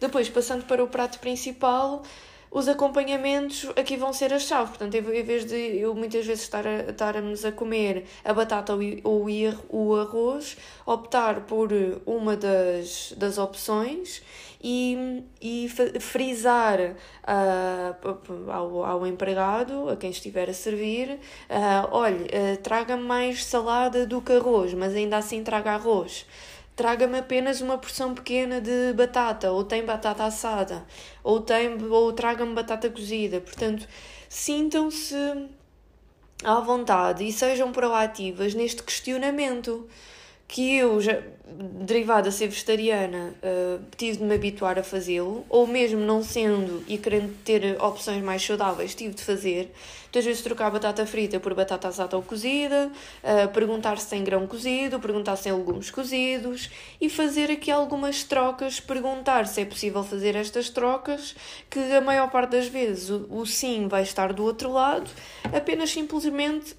Depois, 0.00 0.28
passando 0.28 0.64
para 0.64 0.82
o 0.82 0.88
prato 0.88 1.18
principal, 1.18 2.02
os 2.50 2.68
acompanhamentos 2.68 3.68
aqui 3.76 3.96
vão 3.96 4.12
ser 4.12 4.32
a 4.32 4.38
chave. 4.38 4.70
Portanto, 4.70 4.94
em 4.94 5.22
vez 5.22 5.44
de 5.44 5.78
eu 5.78 5.94
muitas 5.94 6.24
vezes 6.24 6.44
estar 6.44 6.66
a, 6.66 6.90
estarmos 6.90 7.44
a 7.44 7.52
comer 7.52 8.04
a 8.24 8.32
batata 8.32 8.72
ou 9.04 9.26
o 9.68 9.94
arroz, 9.94 10.56
optar 10.86 11.40
por 11.42 11.70
uma 12.06 12.36
das, 12.36 13.12
das 13.16 13.36
opções 13.36 14.22
e, 14.62 15.22
e 15.40 15.68
frisar 16.00 16.78
uh, 16.80 18.50
ao, 18.50 18.84
ao 18.84 19.06
empregado, 19.06 19.90
a 19.90 19.96
quem 19.96 20.10
estiver 20.10 20.48
a 20.48 20.54
servir, 20.54 21.10
uh, 21.50 21.88
olha, 21.90 22.24
uh, 22.24 22.56
traga 22.62 22.96
mais 22.96 23.44
salada 23.44 24.06
do 24.06 24.22
que 24.22 24.32
arroz, 24.32 24.72
mas 24.72 24.94
ainda 24.94 25.18
assim 25.18 25.42
traga 25.42 25.72
arroz 25.72 26.24
traga-me 26.76 27.18
apenas 27.18 27.60
uma 27.62 27.78
porção 27.78 28.14
pequena 28.14 28.60
de 28.60 28.92
batata, 28.94 29.50
ou 29.50 29.64
tem 29.64 29.82
batata 29.84 30.24
assada, 30.24 30.84
ou, 31.24 31.40
tem, 31.40 31.82
ou 31.90 32.12
traga-me 32.12 32.54
batata 32.54 32.90
cozida. 32.90 33.40
Portanto, 33.40 33.88
sintam-se 34.28 35.16
à 36.44 36.60
vontade 36.60 37.26
e 37.26 37.32
sejam 37.32 37.72
proativas 37.72 38.54
neste 38.54 38.82
questionamento. 38.82 39.88
que 40.48 40.76
eu 40.76 41.00
já, 41.00 41.20
derivada 41.84 42.28
a 42.28 42.32
ser 42.32 42.46
vegetariana, 42.48 43.34
uh, 43.42 43.82
tive 43.96 44.18
de 44.18 44.24
me 44.24 44.34
habituar 44.34 44.78
a 44.78 44.82
fazê-lo, 44.82 45.44
ou 45.48 45.66
mesmo 45.66 46.00
não 46.00 46.22
sendo 46.22 46.84
e 46.86 46.96
querendo 46.98 47.34
ter 47.44 47.76
opções 47.82 48.22
mais 48.22 48.44
saudáveis, 48.44 48.94
tive 48.94 49.14
de 49.14 49.24
fazer. 49.24 49.72
Muitas 50.16 50.28
vezes 50.28 50.42
trocar 50.42 50.70
batata 50.70 51.04
frita 51.04 51.38
por 51.38 51.52
batata 51.52 51.88
assada 51.88 52.16
ou 52.16 52.22
cozida, 52.22 52.90
uh, 53.22 53.52
perguntar 53.52 53.98
se 53.98 54.08
tem 54.08 54.24
grão 54.24 54.46
cozido, 54.46 54.98
perguntar 54.98 55.36
se 55.36 55.42
tem 55.42 55.52
legumes 55.52 55.90
cozidos 55.90 56.70
e 56.98 57.10
fazer 57.10 57.50
aqui 57.50 57.70
algumas 57.70 58.24
trocas, 58.24 58.80
perguntar 58.80 59.46
se 59.46 59.60
é 59.60 59.66
possível 59.66 60.02
fazer 60.02 60.34
estas 60.34 60.70
trocas, 60.70 61.36
que 61.68 61.78
a 61.92 62.00
maior 62.00 62.30
parte 62.30 62.52
das 62.52 62.66
vezes 62.66 63.10
o, 63.10 63.26
o 63.28 63.44
sim 63.44 63.88
vai 63.88 64.04
estar 64.04 64.32
do 64.32 64.42
outro 64.42 64.72
lado, 64.72 65.10
apenas 65.54 65.90
simplesmente 65.90 66.74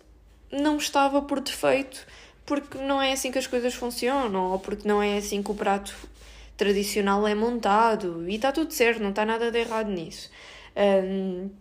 não 0.51 0.77
estava 0.77 1.21
por 1.21 1.39
defeito 1.39 2.07
porque 2.43 2.79
não 2.79 2.99
é 2.99 3.11
assim 3.11 3.31
que 3.31 3.37
as 3.37 3.45
coisas 3.45 3.75
funcionam, 3.75 4.51
ou 4.53 4.57
porque 4.57 4.87
não 4.87 4.99
é 4.99 5.15
assim 5.15 5.43
que 5.43 5.51
o 5.51 5.53
prato 5.53 5.93
tradicional 6.57 7.27
é 7.27 7.35
montado, 7.35 8.27
e 8.27 8.33
está 8.33 8.51
tudo 8.51 8.73
certo, 8.73 8.99
não 8.99 9.11
está 9.11 9.23
nada 9.23 9.51
de 9.51 9.59
errado 9.59 9.91
nisso. 9.91 10.27
Um, 10.75 11.51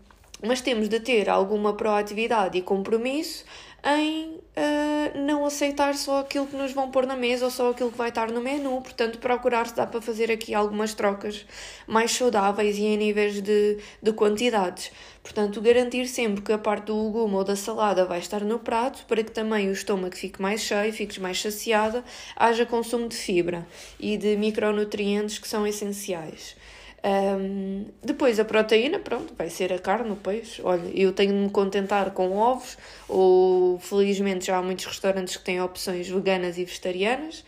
mas 0.45 0.61
temos 0.61 0.89
de 0.89 1.01
ter 1.01 1.29
alguma 1.29 1.75
proatividade 1.75 2.59
e 2.59 2.63
compromisso 2.63 3.45
em 3.85 4.41
uh, 4.57 5.19
não 5.19 5.45
aceitar 5.45 5.95
só 5.95 6.19
aquilo 6.19 6.47
que 6.47 6.57
nos 6.57 6.73
vão 6.73 6.91
pôr 6.91 7.07
na 7.07 7.17
mesa 7.17 7.45
ou 7.45 7.51
só 7.51 7.71
aquilo 7.71 7.93
que 7.93 7.97
vai 7.97 8.09
estar 8.09 8.33
no 8.33 8.41
menu. 8.41 8.81
Portanto, 8.81 9.19
procurar 9.19 9.69
se 9.69 9.77
dá 9.77 9.87
para 9.87 10.01
fazer 10.01 10.31
aqui 10.31 10.53
algumas 10.55 10.93
trocas 10.93 11.47
mais 11.87 12.11
saudáveis 12.11 12.77
e 12.79 12.83
em 12.83 12.97
níveis 12.97 13.41
de, 13.41 13.79
de 14.03 14.13
quantidades. 14.13 14.91
Portanto, 15.23 15.61
garantir 15.61 16.07
sempre 16.09 16.43
que 16.43 16.53
a 16.53 16.59
parte 16.59 16.87
do 16.87 17.07
legume 17.07 17.35
ou 17.35 17.45
da 17.45 17.55
salada 17.55 18.05
vai 18.05 18.19
estar 18.19 18.43
no 18.43 18.59
prato 18.59 19.05
para 19.07 19.23
que 19.23 19.31
também 19.31 19.69
o 19.69 19.73
estômago 19.73 20.17
fique 20.17 20.43
mais 20.43 20.63
cheio, 20.63 20.93
fiques 20.93 21.19
mais 21.19 21.41
saciada, 21.41 22.05
haja 22.35 22.67
consumo 22.67 23.09
de 23.09 23.17
fibra 23.17 23.67
e 24.01 24.17
de 24.17 24.37
micronutrientes 24.37 25.39
que 25.39 25.47
são 25.47 25.65
essenciais. 25.65 26.57
Um, 27.07 27.85
depois 28.03 28.41
a 28.41 28.45
proteína, 28.45 28.99
pronto, 28.99 29.33
vai 29.39 29.49
ser 29.49 29.73
a 29.73 29.79
carne, 29.79 30.11
o 30.11 30.17
peixe. 30.17 30.61
Olha, 30.65 30.91
eu 30.93 31.13
tenho 31.13 31.33
de 31.33 31.39
me 31.39 31.51
contentar 31.51 32.11
com 32.11 32.37
ovos, 32.37 32.77
ou 33.09 33.79
felizmente 33.79 34.47
já 34.47 34.57
há 34.57 34.63
muitos 34.63 34.87
restaurantes 34.87 35.37
que 35.37 35.45
têm 35.45 35.61
opções 35.61 36.09
veganas 36.09 36.59
e 36.59 36.65
vegetarianas. 36.65 37.45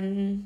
Um, 0.00 0.44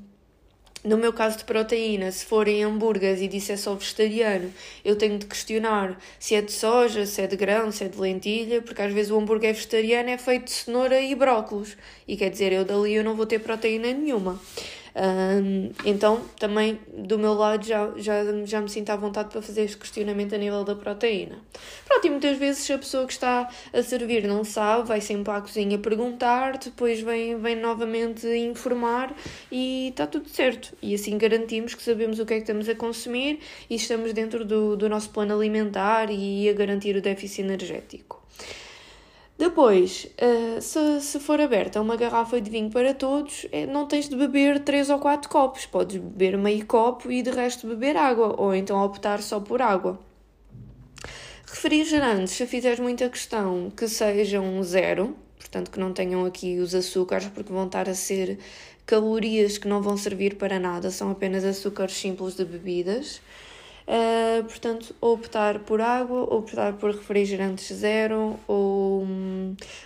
no 0.82 0.96
meu 0.96 1.12
caso 1.12 1.38
de 1.38 1.44
proteína, 1.44 2.10
se 2.10 2.24
forem 2.24 2.64
hambúrgueres 2.64 3.20
e 3.20 3.28
disser 3.28 3.58
só 3.58 3.74
vegetariano, 3.74 4.52
eu 4.84 4.96
tenho 4.96 5.16
de 5.18 5.26
questionar 5.26 5.96
se 6.18 6.34
é 6.34 6.40
de 6.40 6.50
soja, 6.50 7.06
se 7.06 7.20
é 7.20 7.26
de 7.26 7.36
grão, 7.36 7.70
se 7.70 7.84
é 7.84 7.88
de 7.88 8.00
lentilha, 8.00 8.62
porque 8.62 8.82
às 8.82 8.92
vezes 8.92 9.12
o 9.12 9.18
hambúrguer 9.18 9.54
vegetariano 9.54 10.08
é 10.08 10.18
feito 10.18 10.46
de 10.46 10.52
cenoura 10.52 11.00
e 11.00 11.14
brócolos. 11.14 11.76
E 12.08 12.16
quer 12.16 12.30
dizer, 12.30 12.52
eu 12.52 12.64
dali 12.64 12.94
eu 12.94 13.04
não 13.04 13.14
vou 13.14 13.26
ter 13.26 13.40
proteína 13.40 13.92
nenhuma. 13.92 14.40
Um, 14.94 15.70
então, 15.84 16.20
também 16.38 16.78
do 16.94 17.18
meu 17.18 17.32
lado, 17.32 17.64
já, 17.64 17.90
já, 17.96 18.22
já 18.44 18.60
me 18.60 18.68
sinto 18.68 18.90
à 18.90 18.96
vontade 18.96 19.30
para 19.30 19.40
fazer 19.40 19.62
este 19.62 19.76
questionamento 19.76 20.34
a 20.34 20.38
nível 20.38 20.64
da 20.64 20.74
proteína. 20.74 21.38
Pronto, 21.86 22.06
e 22.06 22.10
muitas 22.10 22.38
vezes 22.38 22.70
a 22.70 22.78
pessoa 22.78 23.06
que 23.06 23.12
está 23.12 23.48
a 23.72 23.82
servir 23.82 24.26
não 24.26 24.44
sabe, 24.44 24.88
vai 24.88 25.00
sempre 25.00 25.32
à 25.32 25.40
cozinha 25.40 25.78
perguntar, 25.78 26.58
depois 26.58 27.00
vem, 27.00 27.38
vem 27.38 27.56
novamente 27.56 28.26
informar 28.26 29.14
e 29.50 29.88
está 29.88 30.06
tudo 30.06 30.28
certo. 30.28 30.76
E 30.82 30.94
assim 30.94 31.16
garantimos 31.16 31.74
que 31.74 31.82
sabemos 31.82 32.18
o 32.18 32.26
que 32.26 32.34
é 32.34 32.36
que 32.36 32.42
estamos 32.42 32.68
a 32.68 32.74
consumir 32.74 33.40
e 33.70 33.76
estamos 33.76 34.12
dentro 34.12 34.44
do, 34.44 34.76
do 34.76 34.88
nosso 34.88 35.10
plano 35.10 35.34
alimentar 35.34 36.10
e 36.10 36.48
a 36.48 36.52
garantir 36.52 36.96
o 36.96 37.02
déficit 37.02 37.42
energético. 37.42 38.21
Depois, 39.42 40.06
uh, 40.22 40.62
se, 40.62 41.00
se 41.00 41.18
for 41.18 41.40
aberta 41.40 41.80
uma 41.80 41.96
garrafa 41.96 42.40
de 42.40 42.48
vinho 42.48 42.70
para 42.70 42.94
todos, 42.94 43.44
eh, 43.50 43.66
não 43.66 43.88
tens 43.88 44.08
de 44.08 44.14
beber 44.14 44.60
3 44.60 44.88
ou 44.88 45.00
4 45.00 45.28
copos. 45.28 45.66
Podes 45.66 45.96
beber 45.96 46.38
meio 46.38 46.64
copo 46.64 47.10
e 47.10 47.22
de 47.22 47.30
resto 47.30 47.66
beber 47.66 47.96
água, 47.96 48.40
ou 48.40 48.54
então 48.54 48.80
optar 48.80 49.20
só 49.20 49.40
por 49.40 49.60
água. 49.60 49.98
Refrigerantes, 51.44 52.34
se 52.34 52.46
fizeres 52.46 52.78
muita 52.78 53.08
questão 53.08 53.68
que 53.76 53.88
sejam 53.88 54.62
zero, 54.62 55.16
portanto 55.36 55.72
que 55.72 55.80
não 55.80 55.92
tenham 55.92 56.24
aqui 56.24 56.60
os 56.60 56.72
açúcares, 56.72 57.26
porque 57.26 57.52
vão 57.52 57.66
estar 57.66 57.88
a 57.88 57.94
ser 57.96 58.38
calorias 58.86 59.58
que 59.58 59.66
não 59.66 59.82
vão 59.82 59.96
servir 59.96 60.36
para 60.36 60.60
nada, 60.60 60.88
são 60.88 61.10
apenas 61.10 61.44
açúcares 61.44 61.96
simples 61.96 62.36
de 62.36 62.44
bebidas. 62.44 63.20
Uh, 63.92 64.42
portanto, 64.44 64.94
optar 65.02 65.58
por 65.58 65.78
água, 65.78 66.22
optar 66.34 66.72
por 66.72 66.92
refrigerantes 66.92 67.76
zero, 67.76 68.40
ou, 68.48 69.06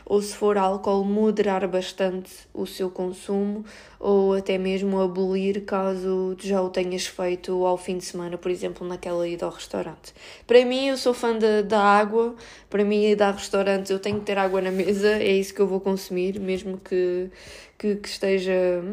ou 0.05 0.23
se 0.23 0.33
for 0.33 0.57
álcool, 0.57 1.03
moderar 1.03 1.67
bastante 1.67 2.31
o 2.55 2.65
seu 2.67 2.89
consumo, 2.89 3.65
ou 3.99 4.35
até 4.35 4.59
mesmo 4.59 5.01
abolir 5.01 5.65
caso 5.65 6.37
já 6.39 6.63
o 6.63 6.71
tenhas 6.71 7.05
feito 7.09 7.67
ao 7.67 7.77
fim 7.77 7.99
de 7.99 8.05
semana, 8.05 8.39
por 8.39 8.49
exemplo, 8.49 8.87
naquela 8.87 9.27
ida 9.27 9.45
ao 9.45 9.51
restaurante. 9.51 10.15
Para 10.47 10.65
mim, 10.65 10.87
eu 10.87 10.97
sou 10.97 11.13
fã 11.13 11.37
da, 11.37 11.83
água, 11.83 12.37
para 12.71 12.85
mim, 12.85 13.03
ir 13.03 13.21
a 13.21 13.33
restaurantes, 13.33 13.91
eu 13.91 13.99
tenho 13.99 14.21
que 14.21 14.27
ter 14.27 14.39
água 14.39 14.61
na 14.61 14.71
mesa, 14.71 15.15
é 15.15 15.33
isso 15.33 15.53
que 15.53 15.61
eu 15.61 15.67
vou 15.67 15.81
consumir, 15.81 16.39
mesmo 16.39 16.79
que, 16.79 17.29
que, 17.77 17.97
que 17.97 18.09
esteja 18.09 18.85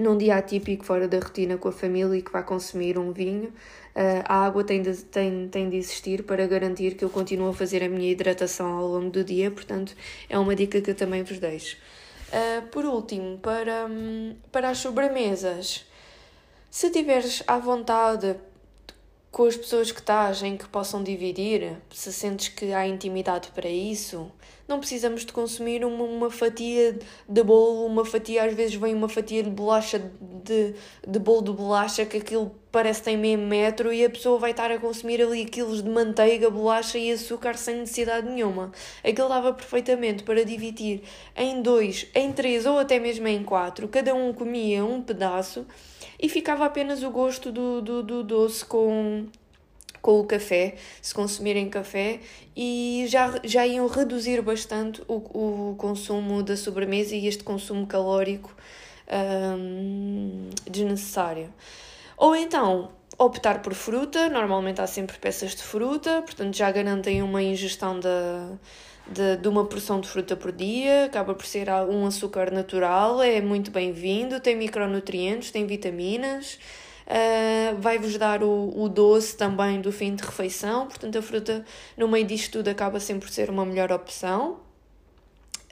num 0.00 0.16
dia 0.16 0.36
atípico 0.36 0.84
fora 0.84 1.06
da 1.06 1.18
rotina 1.18 1.56
com 1.58 1.68
a 1.68 1.72
família 1.72 2.16
e 2.16 2.22
que 2.22 2.32
vá 2.32 2.42
consumir 2.42 2.98
um 2.98 3.12
vinho, 3.12 3.52
a 4.24 4.44
água 4.46 4.62
tem 4.64 4.82
de, 4.82 4.94
tem, 4.96 5.48
tem 5.48 5.68
de 5.68 5.76
existir 5.76 6.22
para 6.22 6.46
garantir 6.46 6.94
que 6.94 7.04
eu 7.04 7.10
continuo 7.10 7.48
a 7.48 7.54
fazer 7.54 7.82
a 7.82 7.88
minha 7.88 8.10
hidratação 8.10 8.78
ao 8.78 8.86
longo 8.86 9.10
do 9.10 9.24
dia, 9.24 9.50
portanto, 9.50 9.94
é 10.28 10.38
uma 10.38 10.54
dica 10.54 10.80
que 10.80 10.90
eu 10.90 10.94
também 10.94 11.22
vos 11.22 11.38
deixo. 11.38 11.76
Uh, 12.28 12.62
por 12.68 12.84
último, 12.84 13.38
para, 13.38 13.88
para 14.52 14.70
as 14.70 14.78
sobremesas, 14.78 15.84
se 16.70 16.88
tiveres 16.90 17.42
à 17.46 17.58
vontade 17.58 18.36
com 19.30 19.44
as 19.44 19.56
pessoas 19.56 19.92
que 19.92 20.00
estás 20.00 20.42
em 20.42 20.56
que 20.56 20.68
possam 20.68 21.02
dividir, 21.02 21.76
se 21.90 22.12
sentes 22.12 22.48
que 22.48 22.72
há 22.72 22.86
intimidade 22.86 23.48
para 23.54 23.68
isso, 23.68 24.30
não 24.66 24.80
precisamos 24.80 25.24
de 25.24 25.32
consumir 25.32 25.84
uma, 25.84 26.04
uma 26.04 26.30
fatia 26.30 26.98
de 27.28 27.42
bolo, 27.42 27.86
uma 27.86 28.04
fatia, 28.04 28.44
às 28.44 28.54
vezes 28.54 28.74
vem 28.74 28.94
uma 28.94 29.08
fatia 29.08 29.42
de 29.42 29.50
bolacha, 29.50 29.98
de, 30.20 30.74
de 31.06 31.18
bolo 31.18 31.42
de 31.42 31.52
bolacha, 31.52 32.04
que 32.04 32.16
aquilo 32.16 32.54
parece 32.72 33.00
que 33.00 33.06
tem 33.06 33.16
meio 33.16 33.38
metro 33.38 33.92
e 33.92 34.04
a 34.04 34.10
pessoa 34.10 34.38
vai 34.38 34.50
estar 34.50 34.70
a 34.70 34.78
consumir 34.78 35.22
ali 35.22 35.44
quilos 35.44 35.82
de 35.82 35.88
manteiga, 35.88 36.50
bolacha 36.50 36.98
e 36.98 37.12
açúcar 37.12 37.56
sem 37.56 37.76
necessidade 37.76 38.28
nenhuma. 38.28 38.72
Aquilo 39.04 39.28
dava 39.28 39.52
perfeitamente 39.52 40.24
para 40.24 40.44
dividir 40.44 41.02
em 41.36 41.62
dois, 41.62 42.06
em 42.14 42.32
três 42.32 42.66
ou 42.66 42.78
até 42.78 42.98
mesmo 42.98 43.28
em 43.28 43.44
quatro, 43.44 43.88
cada 43.88 44.12
um 44.14 44.32
comia 44.32 44.84
um 44.84 45.02
pedaço 45.02 45.66
e 46.20 46.28
ficava 46.28 46.66
apenas 46.66 47.02
o 47.02 47.10
gosto 47.10 47.50
do, 47.50 47.80
do, 47.80 48.02
do 48.02 48.22
doce 48.22 48.62
com, 48.64 49.26
com 50.02 50.20
o 50.20 50.24
café, 50.24 50.74
se 51.00 51.14
consumirem 51.14 51.70
café, 51.70 52.20
e 52.54 53.06
já, 53.08 53.40
já 53.42 53.66
iam 53.66 53.86
reduzir 53.86 54.42
bastante 54.42 55.02
o, 55.08 55.14
o 55.14 55.74
consumo 55.76 56.42
da 56.42 56.56
sobremesa 56.56 57.16
e 57.16 57.26
este 57.26 57.42
consumo 57.42 57.86
calórico 57.86 58.54
um, 59.58 60.50
desnecessário. 60.70 61.52
Ou 62.18 62.36
então 62.36 62.90
optar 63.16 63.62
por 63.62 63.72
fruta, 63.72 64.28
normalmente 64.28 64.80
há 64.82 64.86
sempre 64.86 65.18
peças 65.18 65.54
de 65.54 65.62
fruta, 65.62 66.20
portanto 66.20 66.54
já 66.54 66.70
garantem 66.70 67.22
uma 67.22 67.42
ingestão 67.42 67.98
da, 67.98 68.58
de, 69.10 69.36
de 69.36 69.48
uma 69.48 69.64
porção 69.64 70.00
de 70.00 70.08
fruta 70.08 70.36
por 70.36 70.52
dia, 70.52 71.06
acaba 71.06 71.34
por 71.34 71.44
ser 71.44 71.68
um 71.88 72.06
açúcar 72.06 72.50
natural, 72.50 73.20
é 73.20 73.40
muito 73.40 73.70
bem-vindo, 73.70 74.38
tem 74.40 74.56
micronutrientes, 74.56 75.50
tem 75.50 75.66
vitaminas. 75.66 76.58
Uh, 77.06 77.76
vai-vos 77.80 78.16
dar 78.16 78.40
o, 78.44 78.72
o 78.80 78.88
doce 78.88 79.36
também 79.36 79.80
do 79.80 79.90
fim 79.90 80.14
de 80.14 80.22
refeição, 80.22 80.86
portanto, 80.86 81.18
a 81.18 81.22
fruta 81.22 81.64
no 81.96 82.06
meio 82.06 82.24
disto 82.24 82.52
tudo 82.52 82.68
acaba 82.68 83.00
sempre 83.00 83.26
por 83.26 83.34
ser 83.34 83.50
uma 83.50 83.64
melhor 83.64 83.90
opção. 83.90 84.60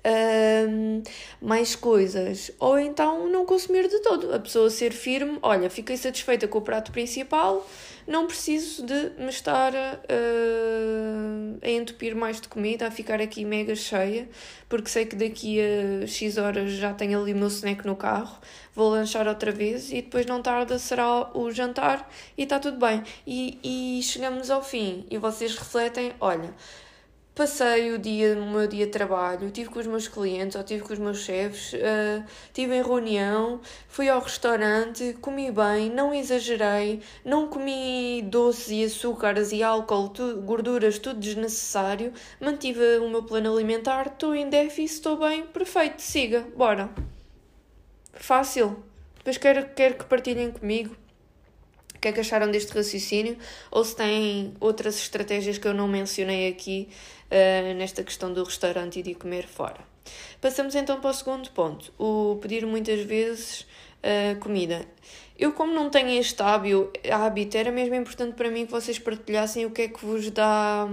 Uh, 0.09 1.03
mais 1.41 1.77
coisas, 1.77 2.51
ou 2.59 2.79
então 2.79 3.29
não 3.29 3.45
consumir 3.45 3.89
de 3.89 3.99
todo, 4.01 4.33
a 4.33 4.39
pessoa 4.39 4.71
ser 4.71 4.93
firme, 4.93 5.39
olha, 5.43 5.69
fiquei 5.69 5.97
satisfeita 5.97 6.49
com 6.49 6.59
o 6.59 6.63
prato 6.63 6.91
principal, 6.93 7.69
não 8.07 8.27
preciso 8.27 8.87
de 8.87 9.11
me 9.19 9.29
estar 9.29 9.75
uh, 9.75 11.59
a 11.63 11.69
entupir 11.69 12.15
mais 12.15 12.41
de 12.41 12.49
comida, 12.49 12.87
a 12.87 12.91
ficar 12.91 13.21
aqui 13.21 13.45
mega 13.45 13.75
cheia, 13.75 14.27
porque 14.67 14.89
sei 14.89 15.05
que 15.05 15.15
daqui 15.15 15.61
a 15.61 16.07
X 16.07 16.39
horas 16.39 16.73
já 16.73 16.95
tenho 16.95 17.21
ali 17.21 17.35
o 17.35 17.37
meu 17.37 17.49
snack 17.49 17.87
no 17.87 17.95
carro, 17.95 18.39
vou 18.75 18.89
lanchar 18.91 19.29
outra 19.29 19.53
vez 19.53 19.91
e 19.91 19.97
depois 19.97 20.25
não 20.25 20.41
tarda 20.41 20.79
será 20.79 21.37
o 21.37 21.51
jantar 21.51 22.11
e 22.37 22.45
está 22.45 22.59
tudo 22.59 22.79
bem. 22.79 23.03
E, 23.27 23.59
e 23.63 24.03
chegamos 24.03 24.51
ao 24.51 24.63
fim. 24.63 25.05
E 25.11 25.19
vocês 25.19 25.55
refletem, 25.55 26.13
olha 26.21 26.55
passei 27.39 27.93
o 27.93 27.99
dia, 28.01 28.37
o 28.37 28.51
meu 28.51 28.67
dia 28.67 28.85
de 28.85 28.91
trabalho, 28.91 29.49
tive 29.53 29.71
com 29.71 29.79
os 29.79 29.87
meus 29.87 30.09
clientes 30.09 30.57
ou 30.57 30.65
tive 30.65 30.83
com 30.83 30.93
os 30.93 30.99
meus 30.99 31.19
chefes, 31.19 31.73
uh, 31.75 32.25
tive 32.53 32.75
em 32.75 32.83
reunião, 32.83 33.61
fui 33.87 34.09
ao 34.09 34.21
restaurante, 34.21 35.17
comi 35.21 35.49
bem, 35.53 35.89
não 35.89 36.13
exagerei, 36.13 37.01
não 37.25 37.47
comi 37.47 38.23
doces 38.27 38.71
e 38.71 38.85
açúcares 38.85 39.53
e 39.53 39.63
álcool, 39.63 40.13
gorduras, 40.45 40.99
tudo 40.99 41.21
desnecessário, 41.21 42.13
mantive 42.41 42.99
o 42.99 43.09
meu 43.09 43.23
plano 43.23 43.55
alimentar, 43.55 44.09
estou 44.09 44.35
em 44.35 44.51
déficit, 44.51 44.97
estou 44.97 45.17
bem, 45.17 45.47
perfeito, 45.47 46.03
siga, 46.03 46.45
bora. 46.57 46.91
Fácil. 48.15 48.83
Depois 49.17 49.39
quero, 49.39 49.69
quero 49.77 49.95
que 49.95 50.05
partilhem 50.07 50.51
comigo 50.51 50.97
o 51.99 52.01
que 52.01 52.07
é 52.07 52.13
que 52.13 52.21
acharam 52.21 52.49
deste 52.49 52.73
raciocínio 52.73 53.37
ou 53.73 53.85
se 53.85 53.97
têm 53.97 54.55
outras 54.61 54.97
estratégias 55.01 55.59
que 55.59 55.67
eu 55.67 55.75
não 55.75 55.89
mencionei 55.89 56.49
aqui 56.49 56.89
uh, 57.31 57.75
nesta 57.75 58.03
questão 58.03 58.33
do 58.33 58.45
restaurante 58.45 59.01
e 59.01 59.03
de 59.03 59.15
comer 59.15 59.47
fora. 59.47 59.81
Passamos 60.41 60.75
então 60.75 61.01
para 61.01 61.11
o 61.11 61.15
segundo 61.15 61.51
ponto, 61.51 61.93
o 61.99 62.39
pedir 62.41 62.67
muitas 62.67 63.01
vezes 63.01 63.67
uh, 64.03 64.39
comida. 64.41 64.87
Eu, 65.39 65.53
como 65.53 65.73
não 65.73 65.89
tenho 65.89 66.11
este 66.19 66.43
hábito, 66.43 67.57
era 67.57 67.71
mesmo 67.71 67.95
importante 67.95 68.35
para 68.35 68.51
mim 68.51 68.67
que 68.67 68.73
vocês 68.73 68.99
partilhassem 68.99 69.65
o 69.67 69.71
que 69.71 69.83
é 69.83 69.89
que 69.89 70.05
vos 70.05 70.31
dá, 70.31 70.89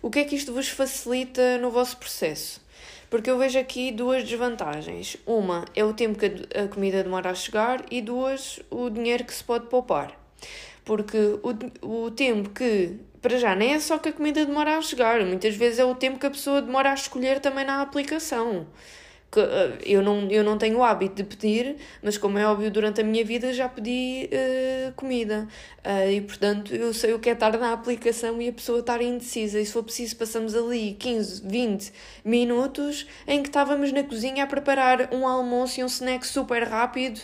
o 0.00 0.08
que 0.08 0.20
é 0.20 0.24
que 0.24 0.36
isto 0.36 0.52
vos 0.52 0.68
facilita 0.68 1.58
no 1.58 1.68
vosso 1.70 1.96
processo. 1.96 2.62
Porque 3.10 3.28
eu 3.28 3.36
vejo 3.36 3.58
aqui 3.58 3.90
duas 3.90 4.22
desvantagens. 4.22 5.16
Uma 5.26 5.64
é 5.74 5.84
o 5.84 5.92
tempo 5.92 6.18
que 6.18 6.26
a 6.56 6.68
comida 6.68 7.02
demora 7.02 7.30
a 7.30 7.34
chegar, 7.34 7.84
e 7.90 8.00
duas, 8.00 8.60
o 8.70 8.88
dinheiro 8.88 9.24
que 9.24 9.34
se 9.34 9.42
pode 9.42 9.66
poupar. 9.66 10.16
Porque 10.84 11.18
o, 11.42 12.04
o 12.04 12.10
tempo 12.12 12.50
que, 12.50 12.96
para 13.22 13.38
já, 13.38 13.54
nem 13.54 13.74
é 13.74 13.80
só 13.80 13.98
que 13.98 14.08
a 14.08 14.12
comida 14.12 14.44
demora 14.44 14.76
a 14.76 14.82
chegar, 14.82 15.24
muitas 15.24 15.54
vezes 15.54 15.78
é 15.78 15.84
o 15.84 15.94
tempo 15.94 16.18
que 16.18 16.26
a 16.26 16.30
pessoa 16.30 16.60
demora 16.60 16.90
a 16.90 16.94
escolher 16.94 17.40
também 17.40 17.64
na 17.64 17.80
aplicação 17.80 18.66
que 19.32 19.40
uh, 19.40 19.78
eu 19.84 20.02
não, 20.02 20.30
eu 20.30 20.44
não 20.44 20.58
tenho 20.58 20.78
o 20.78 20.84
hábito 20.84 21.14
de 21.16 21.24
pedir, 21.24 21.76
mas 22.02 22.18
como 22.18 22.38
é 22.38 22.46
óbvio, 22.46 22.70
durante 22.70 23.00
a 23.00 23.04
minha 23.04 23.24
vida 23.24 23.50
já 23.52 23.66
pedi 23.66 24.28
uh, 24.28 24.92
comida. 24.92 25.48
Uh, 25.78 26.10
e 26.10 26.20
portanto 26.20 26.74
eu 26.74 26.92
sei 26.92 27.14
o 27.14 27.18
que 27.18 27.30
é 27.30 27.32
estar 27.32 27.56
na 27.58 27.72
aplicação 27.72 28.40
e 28.42 28.50
a 28.50 28.52
pessoa 28.52 28.80
estar 28.80 29.00
indecisa. 29.00 29.58
E 29.58 29.64
se 29.64 29.72
for 29.72 29.82
preciso, 29.82 30.16
passamos 30.16 30.54
ali 30.54 30.94
15, 30.98 31.48
20 31.48 31.92
minutos 32.22 33.06
em 33.26 33.42
que 33.42 33.48
estávamos 33.48 33.90
na 33.90 34.04
cozinha 34.04 34.44
a 34.44 34.46
preparar 34.46 35.08
um 35.14 35.26
almoço 35.26 35.80
e 35.80 35.82
um 35.82 35.86
snack 35.86 36.26
super 36.26 36.64
rápido 36.64 37.20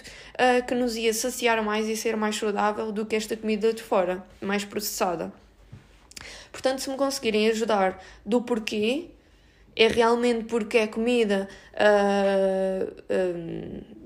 que 0.67 0.75
nos 0.75 0.97
ia 0.97 1.13
saciar 1.13 1.63
mais 1.63 1.89
e 1.89 1.97
ser 1.97 2.17
mais 2.17 2.37
saudável 2.37 2.91
do 2.93 3.05
que 3.05 3.17
esta 3.17 3.37
comida 3.37 3.73
de 3.73 3.83
fora, 3.83 4.25
mais 4.41 4.65
processada. 4.65 5.33
Portanto, 6.59 6.81
se 6.81 6.91
me 6.91 6.97
conseguirem 6.97 7.49
ajudar 7.51 8.03
do 8.27 8.43
porquê, 8.43 9.11
é 9.77 9.87
realmente 9.87 10.47
porque 10.47 10.79
é 10.79 10.89
comida, 10.89 11.49
uh, 11.73 12.93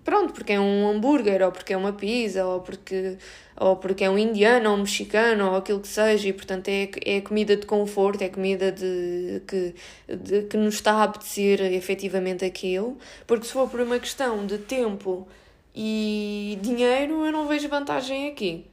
pronto, 0.04 0.35
porque 0.35 0.52
é 0.52 0.61
um 0.61 0.90
hambúrguer, 0.90 1.42
ou 1.42 1.50
porque 1.50 1.73
é 1.73 1.76
uma 1.78 1.94
pizza, 1.94 2.44
ou 2.44 2.61
porque, 2.61 3.16
ou 3.56 3.76
porque 3.76 4.04
é 4.04 4.11
um 4.11 4.18
indiano, 4.18 4.68
ou 4.68 4.76
um 4.76 4.80
mexicano, 4.80 5.49
ou 5.49 5.56
aquilo 5.56 5.80
que 5.80 5.88
seja, 5.88 6.28
e 6.28 6.32
portanto 6.35 6.68
é, 6.68 6.90
é 7.06 7.23
comida 7.23 7.56
de 7.56 7.64
conforto, 7.64 8.21
é 8.21 8.28
comida 8.28 8.71
de, 8.71 9.40
que, 9.49 9.75
de, 10.14 10.42
que 10.42 10.56
nos 10.59 10.75
está 10.75 10.92
a 10.92 11.04
apetecer 11.04 11.59
efetivamente 11.73 12.44
aquilo, 12.44 12.99
porque 13.26 13.47
se 13.47 13.52
for 13.54 13.66
por 13.66 13.80
uma 13.80 13.99
questão 13.99 14.44
de 14.44 14.59
tempo 14.59 15.26
e 15.75 16.59
dinheiro, 16.61 17.25
eu 17.25 17.32
não 17.32 17.49
vejo 17.49 17.66
vantagem 17.71 18.28
aqui. 18.28 18.66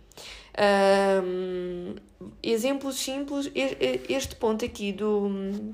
Um, 1.24 1.96
exemplos 2.42 2.98
simples, 2.98 3.52
este 4.08 4.36
ponto 4.36 4.66
aqui 4.66 4.92
do 4.92 5.74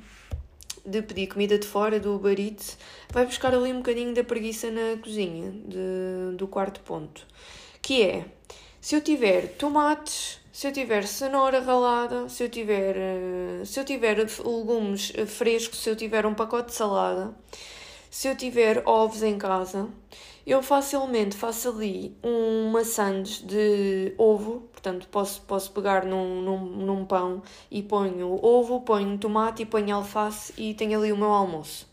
de 0.86 1.02
pedir 1.02 1.28
comida 1.28 1.58
de 1.58 1.66
fora, 1.66 2.00
do 2.00 2.16
Uber 2.16 2.40
Eats, 2.40 2.78
vai 3.10 3.26
buscar 3.26 3.54
ali 3.54 3.74
um 3.74 3.78
bocadinho 3.78 4.14
da 4.14 4.24
preguiça 4.24 4.70
na 4.70 4.98
cozinha, 5.02 5.52
de, 5.52 6.38
do 6.38 6.48
quarto 6.48 6.80
ponto. 6.82 7.26
Que 7.82 8.04
é, 8.04 8.26
se 8.80 8.96
eu 8.96 9.02
tiver 9.02 9.48
tomates, 9.58 10.40
se 10.54 10.68
eu 10.68 10.72
tiver 10.72 11.06
cenoura 11.08 11.60
ralada, 11.60 12.30
se 12.30 12.44
eu 12.44 12.50
tiver, 12.50 12.96
eh, 12.96 13.66
se 13.66 13.80
eu 13.80 13.84
tiver 13.84 14.16
legumes 14.18 15.12
frescos, 15.28 15.80
se 15.80 15.90
eu 15.90 15.96
tiver 15.96 16.26
um 16.26 16.34
pacote 16.34 16.70
de 16.70 16.76
salada, 16.76 17.34
se 18.10 18.28
eu 18.28 18.38
tiver 18.38 18.82
ovos 18.86 19.24
em 19.24 19.38
casa, 19.38 19.90
eu 20.46 20.62
facilmente 20.62 21.36
faço 21.36 21.70
ali 21.70 22.16
um 22.24 22.70
maçãs 22.70 23.40
de 23.40 24.14
ovo, 24.18 24.70
portanto 24.72 25.08
posso, 25.10 25.42
posso 25.42 25.72
pegar 25.72 26.06
num, 26.06 26.42
num, 26.42 26.60
num 26.60 27.06
pão 27.06 27.42
e 27.72 27.82
ponho 27.82 28.40
ovo, 28.44 28.82
ponho 28.82 29.18
tomate 29.18 29.64
e 29.64 29.66
ponho 29.66 29.96
alface 29.96 30.54
e 30.58 30.74
tenho 30.74 31.00
ali 31.00 31.12
o 31.12 31.18
meu 31.18 31.32
almoço. 31.32 31.88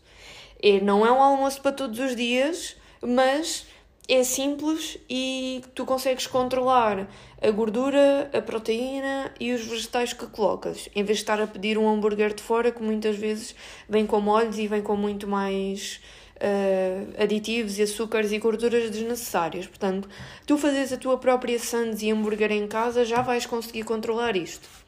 É, 0.61 0.79
não 0.79 1.05
é 1.05 1.11
um 1.11 1.21
almoço 1.21 1.61
para 1.61 1.71
todos 1.71 1.97
os 1.99 2.15
dias, 2.15 2.75
mas 3.01 3.65
é 4.07 4.23
simples 4.23 4.99
e 5.09 5.63
tu 5.73 5.85
consegues 5.85 6.27
controlar 6.27 7.09
a 7.41 7.51
gordura, 7.51 8.29
a 8.33 8.41
proteína 8.41 9.33
e 9.39 9.51
os 9.51 9.65
vegetais 9.65 10.13
que 10.13 10.27
colocas, 10.27 10.89
em 10.93 11.03
vez 11.03 11.17
de 11.17 11.23
estar 11.23 11.41
a 11.41 11.47
pedir 11.47 11.77
um 11.77 11.89
hambúrguer 11.89 12.33
de 12.33 12.43
fora 12.43 12.71
que 12.71 12.83
muitas 12.83 13.15
vezes 13.15 13.55
vem 13.89 14.05
com 14.05 14.21
molhos 14.21 14.59
e 14.59 14.67
vem 14.67 14.81
com 14.81 14.95
muito 14.95 15.27
mais 15.27 16.01
uh, 16.43 17.23
aditivos 17.23 17.79
e 17.79 17.83
açúcares 17.83 18.31
e 18.31 18.37
gorduras 18.37 18.89
desnecessárias. 18.89 19.65
Portanto, 19.65 20.09
tu 20.45 20.57
fazes 20.57 20.91
a 20.91 20.97
tua 20.97 21.17
própria 21.17 21.57
sandes 21.57 22.01
e 22.01 22.11
hambúrguer 22.11 22.51
em 22.51 22.67
casa, 22.67 23.05
já 23.05 23.21
vais 23.21 23.45
conseguir 23.45 23.83
controlar 23.83 24.35
isto. 24.35 24.82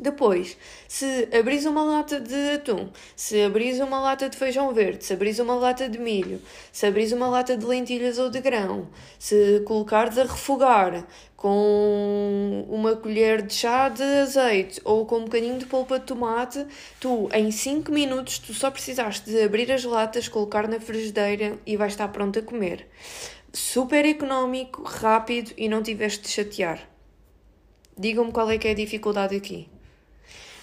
Depois, 0.00 0.56
se 0.88 1.28
abris 1.30 1.66
uma 1.66 1.84
lata 1.84 2.18
de 2.18 2.52
atum, 2.54 2.88
se 3.14 3.42
abris 3.42 3.78
uma 3.80 4.00
lata 4.00 4.30
de 4.30 4.36
feijão 4.38 4.72
verde, 4.72 5.04
se 5.04 5.12
abris 5.12 5.38
uma 5.38 5.54
lata 5.54 5.90
de 5.90 5.98
milho, 5.98 6.40
se 6.72 6.86
abris 6.86 7.12
uma 7.12 7.28
lata 7.28 7.54
de 7.54 7.66
lentilhas 7.66 8.18
ou 8.18 8.30
de 8.30 8.40
grão, 8.40 8.88
se 9.18 9.60
colocares 9.66 10.16
a 10.16 10.22
refogar 10.22 11.06
com 11.36 12.64
uma 12.70 12.96
colher 12.96 13.42
de 13.42 13.52
chá 13.52 13.90
de 13.90 14.02
azeite 14.02 14.80
ou 14.86 15.04
com 15.04 15.18
um 15.18 15.24
bocadinho 15.24 15.58
de 15.58 15.66
polpa 15.66 15.98
de 15.98 16.06
tomate, 16.06 16.66
tu 16.98 17.28
em 17.34 17.50
5 17.50 17.92
minutos 17.92 18.38
tu 18.38 18.54
só 18.54 18.70
precisaste 18.70 19.28
de 19.28 19.42
abrir 19.42 19.70
as 19.70 19.84
latas, 19.84 20.28
colocar 20.28 20.66
na 20.66 20.80
frigideira 20.80 21.58
e 21.66 21.76
vais 21.76 21.92
estar 21.92 22.08
pronto 22.08 22.38
a 22.38 22.42
comer. 22.42 22.88
Super 23.52 24.06
económico, 24.06 24.82
rápido 24.82 25.52
e 25.58 25.68
não 25.68 25.82
tiveste 25.82 26.22
de 26.22 26.30
chatear. 26.30 26.88
Digam-me 27.98 28.32
qual 28.32 28.48
é 28.50 28.56
que 28.56 28.66
é 28.66 28.70
a 28.70 28.74
dificuldade 28.74 29.36
aqui. 29.36 29.68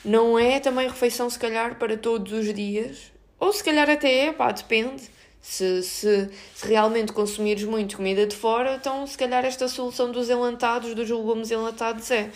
Não 0.04 0.38
é 0.38 0.60
também 0.60 0.88
refeição, 0.88 1.30
se 1.30 1.40
calhar, 1.40 1.78
para 1.78 1.98
todos 1.98 2.32
os 2.32 2.54
dias. 2.54 3.12
Ou 3.40 3.52
se 3.54 3.64
calhar 3.64 3.90
até 3.90 4.28
é, 4.28 4.34
pá, 4.34 4.52
depende. 4.52 5.04
Se, 5.42 5.82
se, 5.84 6.30
se, 6.56 6.68
realmente 6.68 7.14
consumires 7.14 7.64
muito 7.64 7.98
comida 7.98 8.26
de 8.26 8.36
fora, 8.36 8.76
então 8.76 9.06
se 9.08 9.18
calhar 9.18 9.46
esta 9.46 9.68
solução 9.68 10.12
dos 10.12 10.30
enlatados, 10.30 10.94
dos 10.94 11.10
legumes 11.10 11.52
enlatados 11.52 12.12
é. 12.12 12.30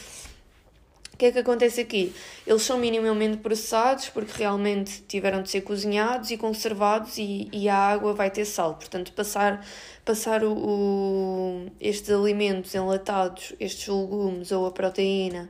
O 1.13 1.17
que 1.17 1.25
é 1.25 1.31
que 1.31 1.39
acontece 1.39 1.81
aqui? 1.81 2.13
Eles 2.47 2.63
são 2.63 2.79
minimamente 2.79 3.37
processados 3.37 4.09
porque 4.09 4.31
realmente 4.37 5.03
tiveram 5.07 5.43
de 5.43 5.51
ser 5.51 5.61
cozinhados 5.61 6.31
e 6.31 6.37
conservados 6.37 7.17
e, 7.17 7.47
e 7.51 7.69
a 7.69 7.75
água 7.75 8.13
vai 8.13 8.31
ter 8.31 8.45
sal. 8.45 8.75
Portanto, 8.75 9.11
passar, 9.13 9.63
passar 10.05 10.43
o, 10.43 10.53
o 10.53 11.71
estes 11.79 12.09
alimentos 12.09 12.73
enlatados, 12.73 13.53
estes 13.59 13.87
legumes 13.87 14.51
ou 14.51 14.65
a 14.65 14.71
proteína 14.71 15.49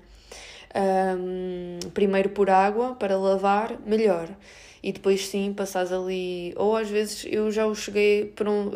um, 0.76 1.80
primeiro 1.94 2.30
por 2.30 2.50
água 2.50 2.96
para 2.96 3.18
lavar, 3.18 3.80
melhor. 3.86 4.30
E 4.84 4.92
depois 4.92 5.28
sim 5.28 5.54
passares 5.54 5.92
ali. 5.92 6.54
Ou 6.58 6.76
às 6.76 6.90
vezes 6.90 7.26
eu 7.30 7.52
já 7.52 7.66
o 7.68 7.76
cheguei 7.76 8.34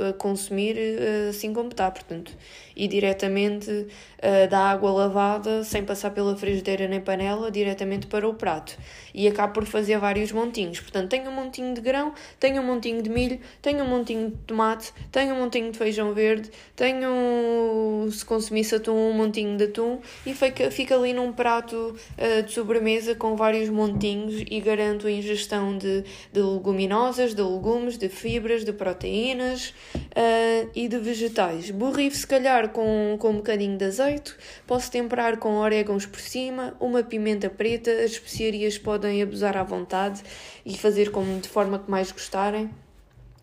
a 0.10 0.14
consumir 0.14 0.78
eh, 0.78 1.30
assim 1.30 1.52
como 1.54 1.70
está, 1.70 1.90
portanto 1.90 2.32
e 2.76 2.88
diretamente 2.88 3.70
uh, 3.72 4.50
da 4.50 4.60
água 4.60 4.92
lavada, 4.92 5.64
sem 5.64 5.84
passar 5.84 6.12
pela 6.12 6.36
frigideira 6.36 6.88
nem 6.88 7.00
panela, 7.00 7.50
diretamente 7.50 8.08
para 8.08 8.28
o 8.28 8.34
prato. 8.34 8.78
E 9.14 9.28
acabo 9.28 9.54
por 9.54 9.66
fazer 9.66 9.98
vários 9.98 10.32
montinhos. 10.32 10.80
Portanto, 10.80 11.10
tenho 11.10 11.30
um 11.30 11.34
montinho 11.34 11.74
de 11.74 11.82
grão, 11.82 12.14
tenho 12.40 12.62
um 12.62 12.66
montinho 12.66 13.02
de 13.02 13.10
milho, 13.10 13.40
tenho 13.62 13.84
um 13.84 13.88
montinho 13.88 14.32
de 14.32 14.38
tomate, 14.46 14.92
tenho 15.12 15.34
um 15.34 15.40
montinho 15.40 15.72
de 15.72 15.78
feijão 15.78 16.14
verde, 16.14 16.52
tenho, 16.76 18.08
se 18.12 18.26
consumisse 18.26 18.76
atum, 18.76 18.92
um 18.92 19.14
montinho 19.14 19.58
de 19.58 19.66
atum 19.66 20.00
e 20.26 20.34
fica, 20.34 20.70
fica 20.70 20.96
ali 20.96 21.14
num 21.14 21.32
prato 21.32 21.96
uh, 21.96 22.44
de 22.44 22.52
sobremesa 22.52 23.16
com 23.16 23.36
vários 23.36 23.70
montinhos 23.70 24.44
e 24.50 24.60
garanto 24.60 25.08
a 25.08 25.12
ingestão 25.12 25.78
de, 25.78 26.04
de 26.32 26.42
leguminosas, 26.42 27.34
de 27.34 27.42
legumes, 27.42 27.98
de 27.98 28.10
fibras, 28.10 28.66
de 28.66 28.74
proteínas 28.74 29.74
uh, 29.96 30.70
e 30.76 30.88
de 30.88 30.98
vegetais. 30.98 31.72
Borrife, 31.72 32.18
se 32.18 32.28
calhar, 32.28 32.65
com, 32.70 33.18
com 33.20 33.30
um 33.30 33.38
bocadinho 33.38 33.78
de 33.78 33.86
azeite, 33.86 34.36
posso 34.66 34.92
temperar 34.92 35.38
com 35.38 35.58
orégãos 35.58 36.06
por 36.06 36.20
cima, 36.20 36.76
uma 36.80 37.04
pimenta 37.04 37.50
preta, 37.50 37.92
as 37.92 38.12
especiarias 38.12 38.78
podem 38.78 39.22
abusar 39.22 39.58
à 39.58 39.64
vontade 39.64 40.24
e 40.66 40.78
fazer 40.78 41.12
como 41.12 41.40
de 41.40 41.48
forma 41.48 41.80
que 41.80 41.90
mais 41.90 42.12
gostarem. 42.12 42.70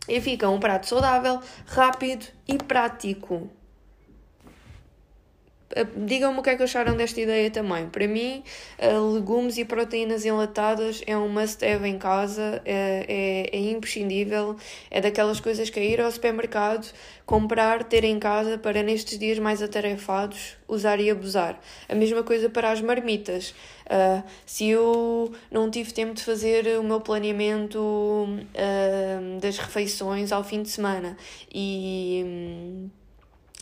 E 0.09 0.21
fica 0.21 0.49
um 0.49 0.59
prato 0.59 0.89
saudável, 0.89 1.41
rápido 1.67 2.27
e 2.49 2.59
prático. 2.59 3.49
Digam-me 5.97 6.39
o 6.39 6.43
que 6.43 6.51
é 6.51 6.57
que 6.57 6.63
acharam 6.63 6.97
desta 6.97 7.21
ideia 7.21 7.51
também. 7.51 7.89
Para 7.89 8.07
mim, 8.07 8.43
legumes 9.15 9.59
e 9.59 9.65
proteínas 9.65 10.25
enlatadas 10.25 11.03
é 11.07 11.17
um 11.17 11.29
must-have 11.29 11.87
em 11.89 11.99
casa, 11.99 12.61
é, 12.65 13.07
é, 13.53 13.57
é, 13.57 13.71
imprescindível, 13.71 14.57
é 14.91 15.01
daquelas 15.01 15.41
coisas 15.41 15.71
que 15.71 15.81
é 15.81 15.85
ir 15.85 16.01
ao 16.01 16.11
supermercado, 16.11 16.93
comprar, 17.25 17.85
ter 17.85 18.05
em 18.05 18.19
casa 18.19 18.59
para 18.59 18.83
nestes 18.83 19.19
dias 19.19 19.39
mais 19.39 19.63
atarefados 19.63 20.57
usar 20.69 21.01
e 21.01 21.11
abusar. 21.11 21.61
A 21.89 21.95
mesma 21.95 22.23
coisa 22.23 22.49
para 22.49 22.71
as 22.71 22.81
marmitas. 22.81 23.55
Uh, 23.87 24.23
se 24.47 24.69
eu 24.69 25.33
não 25.51 25.71
tive 25.71 25.93
tempo 25.93 26.15
de 26.15 26.23
fazer 26.23 26.79
o 26.79 26.83
meu 26.83 27.01
planeamento 27.01 27.79
uh, 27.79 29.41
das 29.41 29.59
refeições 29.59 30.33
ao 30.33 30.43
fim 30.43 30.63
de 30.63 30.71
semana 30.71 31.17
e. 31.53 32.82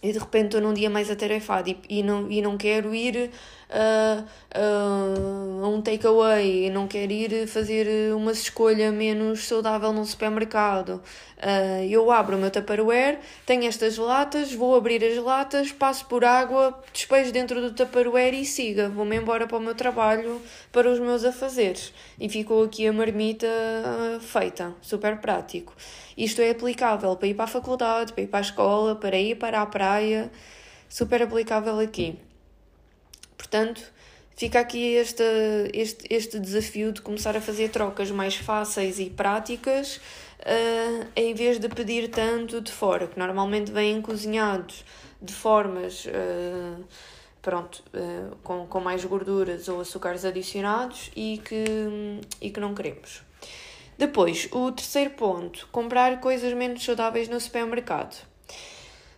E 0.03 0.13
de 0.13 0.19
repente 0.19 0.47
estou 0.47 0.61
num 0.61 0.73
dia 0.73 0.89
mais 0.89 1.11
atarefado 1.11 1.69
e, 1.71 1.79
e, 1.89 2.03
não, 2.03 2.31
e 2.31 2.41
não 2.41 2.57
quero 2.57 2.95
ir 2.95 3.31
a 3.71 5.67
um 5.69 5.81
takeaway, 5.81 6.71
não 6.71 6.89
quero 6.89 7.13
ir 7.13 7.47
fazer 7.47 8.13
uma 8.15 8.33
escolha 8.33 8.91
menos 8.91 9.47
saudável 9.47 9.93
num 9.93 10.05
supermercado. 10.05 11.01
Uh, 11.39 11.85
eu 11.89 12.11
abro 12.11 12.37
o 12.37 12.41
meu 12.41 12.51
Tupperware, 12.51 13.19
tenho 13.47 13.65
estas 13.65 13.97
latas, 13.97 14.53
vou 14.53 14.75
abrir 14.75 15.03
as 15.05 15.17
latas, 15.17 15.73
passo 15.73 16.05
por 16.07 16.25
água, 16.25 16.79
despejo 16.93 17.33
dentro 17.33 17.61
do 17.63 17.73
Tupperware 17.73 18.35
e 18.35 18.45
siga. 18.45 18.89
Vou-me 18.89 19.17
embora 19.17 19.47
para 19.47 19.57
o 19.57 19.61
meu 19.61 19.75
trabalho, 19.75 20.43
para 20.73 20.91
os 20.91 20.99
meus 20.99 21.25
afazeres. 21.25 21.95
E 22.19 22.29
ficou 22.29 22.65
aqui 22.65 22.87
a 22.87 22.93
marmita 22.93 23.47
feita, 24.21 24.75
super 24.83 25.19
prático. 25.19 25.75
Isto 26.17 26.43
é 26.43 26.51
aplicável 26.51 27.17
para 27.17 27.29
ir 27.29 27.35
para 27.35 27.45
a 27.45 27.49
faculdade, 27.49 28.13
para 28.13 28.23
ir 28.23 28.27
para 28.27 28.41
a 28.41 28.43
escola, 28.43 28.97
para 28.97 29.17
ir 29.17 29.37
para 29.37 29.63
a 29.63 29.67
praia, 29.67 30.31
super 30.89 31.23
aplicável 31.23 31.79
aqui. 31.79 32.19
Portanto, 33.51 33.83
fica 34.37 34.61
aqui 34.61 34.95
este, 34.95 35.25
este, 35.75 36.07
este 36.09 36.39
desafio 36.39 36.93
de 36.93 37.03
começar 37.03 37.37
a 37.37 37.41
fazer 37.41 37.69
trocas 37.71 38.09
mais 38.13 38.37
fáceis 38.37 39.01
e 39.01 39.11
práticas, 39.11 39.97
uh, 39.97 41.07
em 41.17 41.35
vez 41.35 41.59
de 41.59 41.69
pedir 41.69 42.09
tanto 42.11 42.61
de 42.61 42.71
fora, 42.71 43.09
que 43.09 43.19
normalmente 43.19 43.73
vêm 43.73 44.01
cozinhados 44.01 44.85
de 45.21 45.33
formas. 45.33 46.07
Uh, 46.07 46.85
pronto, 47.43 47.83
uh, 47.93 48.37
com, 48.45 48.69
com 48.69 48.81
mais 48.81 49.05
gorduras 49.05 49.67
ou 49.67 49.81
açúcares 49.81 50.25
adicionados 50.25 51.11
e 51.17 51.43
que, 51.45 51.65
e 52.41 52.51
que 52.51 52.61
não 52.61 52.73
queremos. 52.73 53.23
Depois, 53.99 54.49
o 54.53 54.71
terceiro 54.71 55.11
ponto, 55.11 55.69
comprar 55.73 56.21
coisas 56.21 56.53
menos 56.53 56.85
saudáveis 56.85 57.29
no 57.29 57.41
supermercado. 57.41 58.30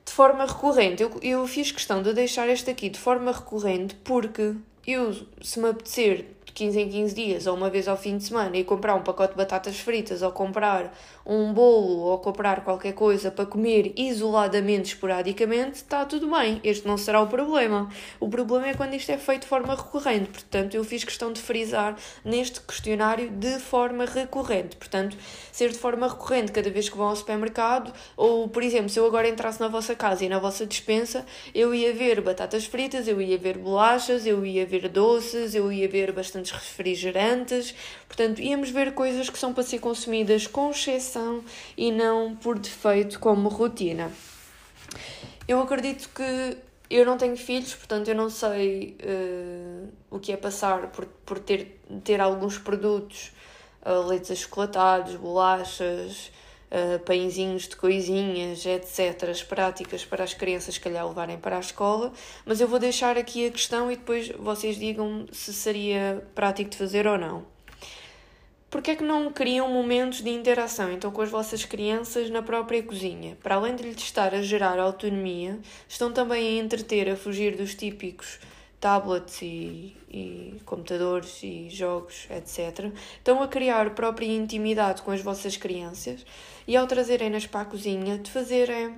De 0.04 0.12
forma 0.12 0.44
recorrente, 0.44 1.02
eu, 1.02 1.10
eu 1.22 1.46
fiz 1.46 1.70
questão 1.70 2.02
de 2.02 2.12
deixar 2.12 2.48
este 2.48 2.70
aqui 2.70 2.88
de 2.88 2.98
forma 2.98 3.32
recorrente 3.32 3.94
porque 4.04 4.54
eu, 4.86 5.14
se 5.40 5.60
me 5.60 5.68
apetecer 5.68 6.26
de 6.52 6.54
15 6.54 6.80
em 6.80 6.88
15 6.88 7.14
dias 7.14 7.46
ou 7.46 7.56
uma 7.56 7.70
vez 7.70 7.88
ao 7.88 7.96
fim 7.96 8.18
de 8.18 8.24
semana 8.24 8.56
e 8.56 8.62
comprar 8.62 8.94
um 8.94 9.02
pacote 9.02 9.32
de 9.32 9.38
batatas 9.38 9.78
fritas 9.78 10.22
ou 10.22 10.30
comprar 10.30 10.94
um 11.24 11.52
bolo 11.52 12.00
ou 12.00 12.18
comprar 12.18 12.62
qualquer 12.62 12.92
coisa 12.92 13.30
para 13.30 13.46
comer 13.46 13.92
isoladamente, 13.96 14.94
esporadicamente, 14.94 15.76
está 15.76 16.04
tudo 16.04 16.30
bem. 16.30 16.60
Este 16.62 16.86
não 16.86 16.96
será 16.96 17.20
o 17.20 17.26
problema. 17.26 17.88
O 18.20 18.28
problema 18.28 18.68
é 18.68 18.74
quando 18.74 18.94
isto 18.94 19.10
é 19.10 19.18
feito 19.18 19.42
de 19.42 19.48
forma 19.48 19.74
recorrente. 19.74 20.30
Portanto, 20.30 20.74
eu 20.74 20.84
fiz 20.84 21.04
questão 21.04 21.32
de 21.32 21.40
frisar 21.40 21.96
neste 22.24 22.60
questionário 22.60 23.30
de 23.30 23.58
forma 23.58 24.04
recorrente. 24.04 24.76
Portanto, 24.76 25.16
ser 25.50 25.70
de 25.70 25.78
forma 25.78 26.08
recorrente 26.08 26.52
cada 26.52 26.70
vez 26.70 26.88
que 26.88 26.96
vão 26.96 27.06
ao 27.06 27.16
supermercado, 27.16 27.92
ou, 28.16 28.48
por 28.48 28.62
exemplo, 28.62 28.88
se 28.88 28.98
eu 28.98 29.06
agora 29.06 29.28
entrasse 29.28 29.60
na 29.60 29.68
vossa 29.68 29.94
casa 29.94 30.24
e 30.24 30.28
na 30.28 30.38
vossa 30.38 30.66
dispensa, 30.66 31.24
eu 31.54 31.74
ia 31.74 31.92
ver 31.92 32.20
batatas 32.20 32.64
fritas, 32.64 33.08
eu 33.08 33.20
ia 33.20 33.38
ver 33.38 33.58
bolachas, 33.58 34.26
eu 34.26 34.44
ia 34.44 34.66
ver 34.66 34.88
doces, 34.88 35.54
eu 35.54 35.72
ia 35.72 35.88
ver 35.88 36.12
bastantes 36.42 36.50
refrigerantes. 36.50 37.74
Portanto, 38.06 38.40
íamos 38.40 38.70
ver 38.70 38.92
coisas 38.92 39.30
que 39.30 39.38
são 39.38 39.52
para 39.52 39.62
ser 39.62 39.78
consumidas 39.78 40.46
com 40.46 40.70
exceção 40.70 41.42
e 41.76 41.90
não 41.90 42.34
por 42.34 42.58
defeito 42.58 43.18
como 43.18 43.48
rotina. 43.48 44.10
Eu 45.46 45.60
acredito 45.60 46.08
que 46.14 46.58
eu 46.90 47.06
não 47.06 47.16
tenho 47.16 47.36
filhos, 47.36 47.74
portanto 47.74 48.08
eu 48.08 48.14
não 48.14 48.28
sei 48.28 48.96
uh, 49.02 49.88
o 50.10 50.18
que 50.18 50.32
é 50.32 50.36
passar 50.36 50.88
por, 50.88 51.06
por 51.24 51.38
ter, 51.38 51.80
ter 52.04 52.20
alguns 52.20 52.58
produtos, 52.58 53.32
uh, 53.84 54.06
leites 54.06 54.30
achocolatados, 54.30 55.16
bolachas, 55.16 56.30
uh, 56.72 56.98
pãezinhos 57.00 57.68
de 57.68 57.76
coisinhas, 57.76 58.64
etc., 58.64 59.28
as 59.30 59.42
práticas 59.42 60.04
para 60.04 60.24
as 60.24 60.32
crianças, 60.32 60.78
calhar, 60.78 61.06
levarem 61.06 61.38
para 61.38 61.58
a 61.58 61.60
escola, 61.60 62.12
mas 62.44 62.60
eu 62.60 62.66
vou 62.66 62.78
deixar 62.78 63.18
aqui 63.18 63.46
a 63.46 63.50
questão 63.50 63.92
e 63.92 63.96
depois 63.96 64.28
vocês 64.30 64.76
digam 64.76 65.26
se 65.30 65.52
seria 65.52 66.26
prático 66.34 66.70
de 66.70 66.78
fazer 66.78 67.06
ou 67.06 67.18
não. 67.18 67.44
Porquê 68.70 68.92
é 68.92 68.96
que 68.96 69.04
não 69.04 69.30
criam 69.30 69.68
momentos 69.68 70.22
de 70.22 70.30
interação 70.30 70.90
então 70.90 71.10
com 71.10 71.20
as 71.20 71.28
vossas 71.28 71.62
crianças 71.62 72.30
na 72.30 72.40
própria 72.40 72.82
cozinha? 72.82 73.36
Para 73.42 73.56
além 73.56 73.76
de 73.76 73.82
lhes 73.82 74.02
estar 74.02 74.34
a 74.34 74.40
gerar 74.40 74.78
autonomia, 74.78 75.58
estão 75.86 76.10
também 76.10 76.58
a 76.58 76.62
entreter, 76.62 77.10
a 77.10 77.14
fugir 77.14 77.54
dos 77.54 77.74
típicos 77.74 78.38
tablets 78.82 79.40
e, 79.42 79.96
e 80.10 80.60
computadores 80.66 81.40
e 81.44 81.70
jogos, 81.70 82.26
etc. 82.28 82.92
Estão 83.16 83.40
a 83.40 83.46
criar 83.46 83.94
própria 83.94 84.26
intimidade 84.26 85.02
com 85.02 85.12
as 85.12 85.22
vossas 85.22 85.56
crianças 85.56 86.26
e 86.66 86.76
ao 86.76 86.88
trazerem-nas 86.88 87.46
para 87.46 87.60
a 87.60 87.64
cozinha, 87.64 88.18
de 88.18 88.28
fazerem 88.28 88.96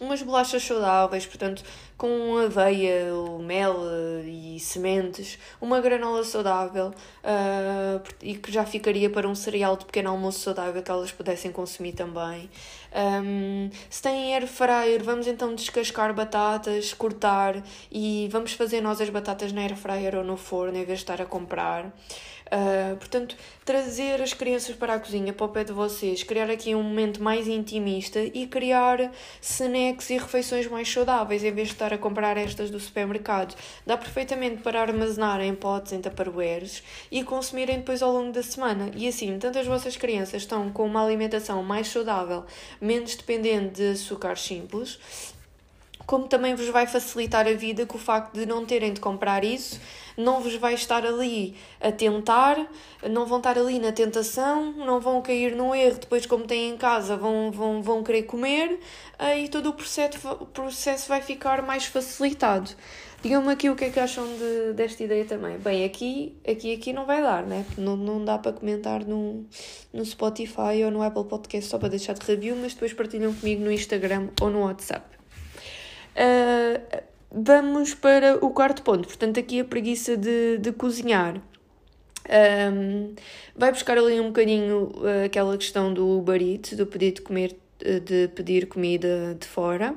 umas 0.00 0.22
bolachas 0.22 0.62
saudáveis, 0.62 1.26
portanto, 1.26 1.62
com 1.96 2.36
aveia, 2.38 3.06
mel 3.40 3.76
eh, 3.86 4.24
e 4.26 4.60
sementes, 4.60 5.38
uma 5.60 5.80
granola 5.80 6.24
saudável 6.24 6.88
uh, 6.88 8.02
e 8.20 8.34
que 8.34 8.50
já 8.50 8.66
ficaria 8.66 9.08
para 9.08 9.28
um 9.28 9.34
cereal 9.34 9.76
de 9.76 9.84
pequeno 9.84 10.10
almoço 10.10 10.40
saudável 10.40 10.82
que 10.82 10.90
elas 10.90 11.12
pudessem 11.12 11.52
consumir 11.52 11.92
também. 11.92 12.50
Um, 12.94 13.70
se 13.88 14.02
têm 14.02 14.34
air 14.34 14.46
fryer, 14.46 15.02
vamos 15.02 15.26
então 15.26 15.54
descascar 15.54 16.12
batatas, 16.12 16.92
cortar 16.92 17.62
e 17.90 18.28
vamos 18.30 18.52
fazer 18.52 18.80
nós 18.80 19.00
as 19.00 19.10
batatas 19.10 19.52
na 19.52 19.62
air 19.62 19.76
fryer 19.76 20.16
ou 20.16 20.24
no 20.24 20.36
forno 20.36 20.76
em 20.76 20.84
vez 20.84 20.98
de 20.98 21.04
estar 21.04 21.22
a 21.22 21.26
comprar. 21.26 21.92
Uh, 22.54 22.96
portanto, 22.98 23.36
trazer 23.64 24.22
as 24.22 24.32
crianças 24.32 24.76
para 24.76 24.94
a 24.94 25.00
cozinha, 25.00 25.32
para 25.32 25.44
o 25.44 25.48
pé 25.48 25.64
de 25.64 25.72
vocês, 25.72 26.22
criar 26.22 26.48
aqui 26.48 26.72
um 26.72 26.84
momento 26.84 27.20
mais 27.20 27.48
intimista 27.48 28.20
e 28.20 28.46
criar 28.46 29.10
snacks 29.42 30.08
e 30.10 30.18
refeições 30.18 30.68
mais 30.68 30.88
saudáveis 30.88 31.42
em 31.42 31.50
vez 31.50 31.66
de 31.68 31.74
estar 31.74 31.92
a 31.92 31.98
comprar 31.98 32.36
estas 32.36 32.70
do 32.70 32.78
supermercado. 32.78 33.56
Dá 33.84 33.96
perfeitamente 33.96 34.62
para 34.62 34.80
armazenar 34.80 35.40
em 35.40 35.52
potes, 35.52 35.94
em 35.94 36.00
tupperwares 36.00 36.84
e 37.10 37.24
consumirem 37.24 37.78
depois 37.78 38.02
ao 38.02 38.12
longo 38.12 38.30
da 38.30 38.42
semana. 38.42 38.88
E 38.94 39.08
assim, 39.08 39.36
tanto 39.36 39.58
as 39.58 39.66
vossas 39.66 39.96
crianças 39.96 40.42
estão 40.42 40.70
com 40.70 40.86
uma 40.86 41.04
alimentação 41.04 41.60
mais 41.64 41.88
saudável, 41.88 42.44
menos 42.80 43.16
dependente 43.16 43.80
de 43.80 43.90
açúcares 43.94 44.42
simples, 44.42 45.00
como 46.06 46.28
também 46.28 46.54
vos 46.54 46.68
vai 46.68 46.86
facilitar 46.86 47.46
a 47.46 47.52
vida 47.52 47.86
com 47.86 47.96
o 47.96 48.00
facto 48.00 48.34
de 48.34 48.46
não 48.46 48.64
terem 48.64 48.92
de 48.92 49.00
comprar 49.00 49.44
isso, 49.44 49.80
não 50.16 50.40
vos 50.40 50.54
vai 50.56 50.74
estar 50.74 51.04
ali 51.04 51.56
a 51.80 51.90
tentar, 51.90 52.56
não 53.10 53.26
vão 53.26 53.38
estar 53.38 53.58
ali 53.58 53.78
na 53.78 53.92
tentação, 53.92 54.72
não 54.72 55.00
vão 55.00 55.20
cair 55.20 55.56
no 55.56 55.74
erro, 55.74 55.98
depois 55.98 56.26
como 56.26 56.44
têm 56.44 56.70
em 56.70 56.76
casa 56.76 57.16
vão, 57.16 57.50
vão, 57.50 57.82
vão 57.82 58.02
querer 58.02 58.24
comer 58.24 58.78
e 59.38 59.48
todo 59.48 59.70
o 59.70 59.72
processo, 59.72 60.28
o 60.28 60.46
processo 60.46 61.08
vai 61.08 61.20
ficar 61.20 61.62
mais 61.62 61.86
facilitado. 61.86 62.70
Digam-me 63.24 63.52
aqui 63.52 63.70
o 63.70 63.74
que 63.74 63.86
é 63.86 63.90
que 63.90 63.98
acham 63.98 64.26
de, 64.36 64.74
desta 64.74 65.02
ideia 65.02 65.24
também. 65.24 65.56
Bem, 65.56 65.82
aqui, 65.82 66.36
aqui, 66.46 66.74
aqui 66.74 66.92
não 66.92 67.06
vai 67.06 67.22
dar, 67.22 67.42
né? 67.42 67.64
Não, 67.78 67.96
não 67.96 68.22
dá 68.22 68.36
para 68.36 68.52
comentar 68.52 69.02
no, 69.02 69.46
no 69.90 70.04
Spotify 70.04 70.84
ou 70.84 70.90
no 70.90 71.02
Apple 71.02 71.24
Podcast 71.24 71.70
só 71.70 71.78
para 71.78 71.88
deixar 71.88 72.12
de 72.12 72.26
review, 72.26 72.54
mas 72.54 72.74
depois 72.74 72.92
partilham 72.92 73.32
comigo 73.32 73.64
no 73.64 73.72
Instagram 73.72 74.28
ou 74.42 74.50
no 74.50 74.64
WhatsApp. 74.64 75.13
Uh, 76.14 77.02
vamos 77.30 77.94
para 77.94 78.44
o 78.44 78.50
quarto 78.50 78.82
ponto, 78.82 79.08
portanto, 79.08 79.40
aqui 79.40 79.60
a 79.60 79.64
preguiça 79.64 80.16
de, 80.16 80.58
de 80.58 80.72
cozinhar. 80.72 81.40
Um, 82.26 83.14
vai 83.54 83.70
buscar 83.70 83.98
ali 83.98 84.18
um 84.18 84.28
bocadinho 84.28 84.92
uh, 84.96 85.24
aquela 85.26 85.56
questão 85.58 85.92
do 85.92 86.08
Uber 86.18 86.40
Eats, 86.40 86.76
do 86.76 86.86
pedir 86.86 87.12
de 87.12 87.22
comer, 87.22 87.56
de 87.78 88.28
pedir 88.28 88.66
comida 88.66 89.36
de 89.38 89.46
fora. 89.46 89.94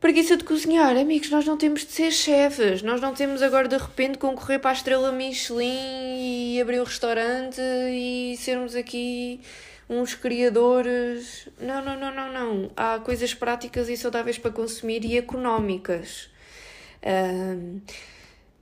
Preguiça 0.00 0.36
de 0.36 0.44
cozinhar, 0.44 0.96
amigos, 0.96 1.28
nós 1.28 1.44
não 1.44 1.56
temos 1.56 1.84
de 1.84 1.90
ser 1.90 2.12
chefes, 2.12 2.82
nós 2.82 3.00
não 3.00 3.14
temos 3.14 3.42
agora 3.42 3.66
de 3.66 3.76
repente 3.76 4.16
concorrer 4.16 4.60
para 4.60 4.70
a 4.70 4.72
estrela 4.72 5.10
Michelin 5.10 6.54
e 6.54 6.60
abrir 6.62 6.78
o 6.78 6.82
um 6.82 6.84
restaurante 6.84 7.60
e 7.60 8.36
sermos 8.38 8.76
aqui 8.76 9.40
uns 9.88 10.14
criadores. 10.14 11.48
Não, 11.60 11.84
não, 11.84 11.98
não, 11.98 12.14
não, 12.14 12.32
não. 12.32 12.70
Há 12.76 12.98
coisas 12.98 13.32
práticas 13.34 13.88
e 13.88 13.96
saudáveis 13.96 14.38
para 14.38 14.50
consumir 14.50 15.04
e 15.04 15.16
económicas. 15.16 16.30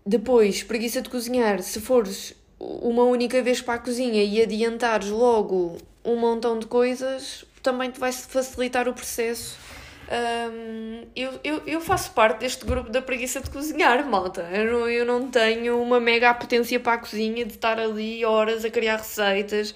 Depois, 0.05 0.63
preguiça 0.63 1.03
de 1.03 1.09
cozinhar. 1.09 1.63
Se 1.63 1.81
fores 1.81 2.35
uma 2.59 3.05
única 3.05 3.43
vez 3.43 3.61
para 3.61 3.75
a 3.75 3.79
cozinha 3.79 4.23
e 4.23 4.41
adiantares 4.41 5.09
logo 5.09 5.77
um 6.05 6.17
montão 6.17 6.59
de 6.59 6.67
coisas, 6.67 7.45
também 7.63 7.91
te 7.91 7.99
vai 7.99 8.13
facilitar 8.13 8.89
o 8.89 8.95
processo 8.95 9.66
Um, 10.09 11.05
eu, 11.17 11.41
eu, 11.43 11.63
eu 11.67 11.81
faço 11.81 12.13
parte 12.13 12.41
deste 12.41 12.65
grupo 12.65 12.91
da 12.91 13.03
preguiça 13.03 13.41
de 13.41 13.51
cozinhar, 13.51 14.07
malta. 14.09 14.43
Eu 14.53 14.73
não, 14.73 14.89
eu 14.89 15.05
não 15.05 15.31
tenho 15.31 15.83
uma 15.83 15.99
mega 15.99 16.33
potência 16.35 16.79
para 16.79 16.95
a 16.95 16.99
cozinha 16.99 17.45
de 17.45 17.55
estar 17.55 17.79
ali 17.79 18.25
horas 18.25 18.65
a 18.65 18.71
criar 18.71 18.99
receitas 18.99 19.75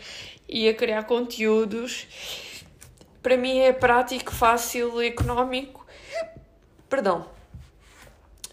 e 0.48 0.68
a 0.68 0.74
criar 0.74 1.04
conteúdos. 1.04 2.06
Para 3.22 3.36
mim 3.36 3.58
é 3.58 3.72
prático, 3.72 4.32
fácil, 4.32 5.00
económico. 5.02 5.86
Perdão 6.88 7.39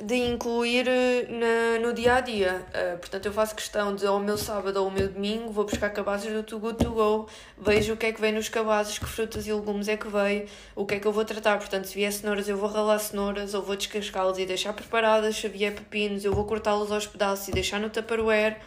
de 0.04 0.16
incluir 0.16 0.88
eh, 0.88 1.28
na, 1.28 1.80
no 1.80 1.92
dia 1.94 2.16
a 2.16 2.22
dia. 2.22 2.66
Uh, 2.70 2.98
portanto, 3.00 3.26
eu 3.26 3.34
faço 3.34 3.56
questão 3.56 3.96
de, 3.96 4.06
ao 4.06 4.20
meu 4.20 4.38
sábado 4.38 4.78
ou 4.78 4.86
ao 4.86 4.92
meu 4.92 5.08
domingo, 5.08 5.52
vou 5.52 5.66
buscar 5.66 5.90
cabazes 5.90 6.32
do 6.32 6.44
Too 6.44 6.60
Good 6.60 6.86
To 6.86 6.92
Go, 6.92 7.30
vejo 7.58 7.94
o 7.94 7.98
que 7.98 8.06
é 8.06 8.14
que 8.14 8.22
vem 8.22 8.32
nos 8.32 8.48
cabazes, 8.48 9.00
que 9.00 9.06
frutas 9.06 9.48
e 9.48 9.54
legumes 9.54 9.88
é 9.88 9.98
que 9.98 10.08
veio, 10.08 10.48
o 10.76 10.86
que 10.86 10.96
é 10.96 11.00
que 11.00 11.08
eu 11.08 11.12
vou 11.12 11.26
tratar. 11.26 11.58
Portanto, 11.58 11.86
se 11.86 11.96
vier 11.96 12.12
cenouras, 12.12 12.48
eu 12.48 12.58
vou 12.58 12.70
ralar 12.70 13.00
cenouras 13.00 13.54
ou 13.56 13.64
vou 13.64 13.76
descascá-las 13.76 14.38
e 14.38 14.46
deixar 14.46 14.74
preparadas. 14.74 15.36
Se 15.36 15.48
vier 15.48 15.74
pepinos, 15.74 16.24
eu 16.24 16.34
vou 16.34 16.46
cortá-los 16.46 16.92
aos 16.92 17.08
pedaços 17.08 17.48
e 17.48 17.52
deixar 17.52 17.80
no 17.80 17.90
Tupperware. 17.90 18.58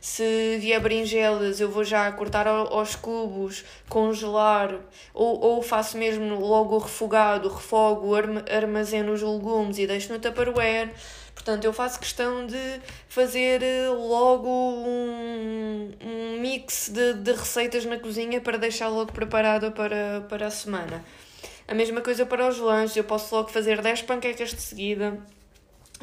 Se 0.00 0.58
vier 0.58 0.80
berinjelas, 0.80 1.60
eu 1.60 1.70
vou 1.70 1.84
já 1.84 2.10
cortar 2.12 2.46
aos 2.46 2.94
cubos, 2.94 3.64
congelar, 3.88 4.74
ou, 5.12 5.40
ou 5.40 5.62
faço 5.62 5.96
mesmo 5.96 6.38
logo 6.40 6.76
o 6.76 6.78
refogado, 6.78 7.48
refogo, 7.48 8.12
armazeno 8.14 9.12
os 9.12 9.22
legumes 9.22 9.78
e 9.78 9.86
deixo 9.86 10.12
no 10.12 10.18
Tupperware. 10.18 10.92
Portanto, 11.34 11.64
eu 11.64 11.72
faço 11.72 12.00
questão 12.00 12.46
de 12.46 12.80
fazer 13.08 13.62
eh, 13.62 13.88
logo 13.88 14.48
um, 14.48 15.92
um 16.02 16.40
mix 16.40 16.88
de, 16.88 17.14
de 17.14 17.32
receitas 17.32 17.84
na 17.84 17.98
cozinha 17.98 18.40
para 18.40 18.56
deixar 18.56 18.88
logo 18.88 19.12
preparado 19.12 19.70
para, 19.72 20.24
para 20.28 20.46
a 20.46 20.50
semana. 20.50 21.04
A 21.68 21.74
mesma 21.74 22.00
coisa 22.00 22.24
para 22.24 22.48
os 22.48 22.58
lanches, 22.58 22.96
eu 22.96 23.04
posso 23.04 23.34
logo 23.34 23.48
fazer 23.48 23.82
10 23.82 24.02
panquecas 24.02 24.54
de 24.54 24.62
seguida 24.62 25.22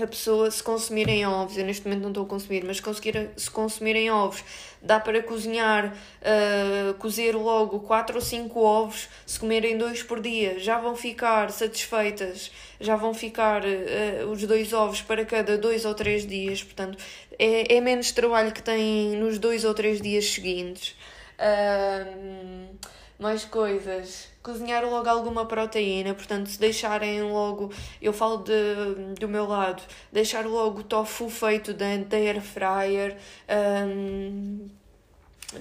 a 0.02 0.08
pessoa 0.08 0.50
se 0.50 0.64
consumirem 0.64 1.26
ovos, 1.26 1.58
eu 1.58 1.66
neste 1.66 1.86
momento 1.86 2.02
não 2.02 2.10
estou 2.10 2.26
a 2.26 2.28
consumir, 2.28 2.64
mas 2.64 2.80
conseguir, 2.80 3.30
se 3.38 3.50
consumirem 3.50 4.10
ovos, 4.10 4.44
dá 4.82 5.00
para 5.00 5.22
cozinhar, 5.22 5.94
uh, 6.22 6.94
cozer 6.96 7.36
logo 7.36 7.80
4 7.82 8.16
ou 8.16 8.22
5 8.22 8.60
ovos, 8.60 9.08
se 9.26 9.40
comerem 9.40 9.78
dois 9.78 10.02
por 10.02 10.20
dia, 10.20 10.58
já 10.60 10.80
vão 10.80 10.96
ficar 10.96 11.52
satisfeitas, 11.52 12.52
já 12.80 12.96
vão 12.96 13.14
ficar 13.14 13.64
uh, 13.64 14.32
os 14.32 14.44
dois 14.46 14.74
ovos 14.74 15.02
para 15.02 15.26
cada 15.26 15.58
dois 15.58 15.86
ou 15.86 15.94
três 15.94 16.26
dias, 16.26 16.64
portanto 16.64 16.98
é, 17.38 17.76
é 17.76 17.82
menos 17.82 18.12
trabalho 18.12 18.52
que 18.52 18.64
têm 18.64 19.16
nos 19.18 19.38
dois 19.38 19.64
ou 19.64 19.74
três 19.74 20.02
dias 20.02 20.26
seguintes. 20.26 20.96
Uh, 21.38 22.78
mais 23.24 23.46
coisas. 23.46 24.28
Cozinhar 24.44 24.84
logo 24.86 25.08
alguma 25.08 25.46
proteína, 25.46 26.14
portanto, 26.14 26.50
se 26.50 26.60
deixarem 26.60 27.22
logo, 27.24 27.72
eu 28.02 28.12
falo 28.12 28.44
de, 28.44 29.16
do 29.18 29.30
meu 29.30 29.48
lado, 29.48 29.82
deixar 30.12 30.46
logo 30.46 30.84
tofu 30.84 31.30
feito 31.30 31.74
da, 31.74 31.86
air 31.86 32.42
fryer, 32.42 33.16
um, 33.88 34.68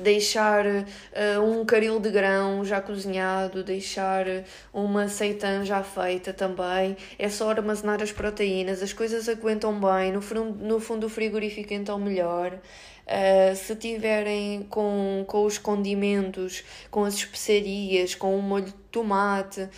deixar 0.00 0.66
uh, 0.66 1.40
um 1.40 1.64
caril 1.64 2.00
de 2.00 2.10
grão 2.10 2.64
já 2.64 2.80
cozinhado, 2.80 3.62
deixar 3.62 4.26
uma 4.72 5.06
seitã 5.06 5.64
já 5.64 5.84
feita 5.84 6.32
também. 6.32 6.96
É 7.16 7.28
só 7.28 7.48
armazenar 7.48 8.02
as 8.02 8.10
proteínas, 8.10 8.82
as 8.82 8.92
coisas 8.92 9.28
aguentam 9.28 9.78
bem, 9.78 10.10
no 10.10 10.20
fundo, 10.20 10.64
no 10.64 10.80
fundo 10.80 11.06
o 11.06 11.10
frigorífico 11.10 11.72
então 11.72 11.96
melhor. 11.96 12.58
Uh, 13.04 13.54
se 13.56 13.74
tiverem 13.74 14.62
com, 14.70 15.24
com 15.26 15.44
os 15.44 15.58
condimentos, 15.58 16.62
com 16.90 17.04
as 17.04 17.14
especiarias, 17.14 18.14
com 18.14 18.36
o 18.36 18.40
molho 18.40 18.66
de 18.66 18.72
tomate, 18.92 19.68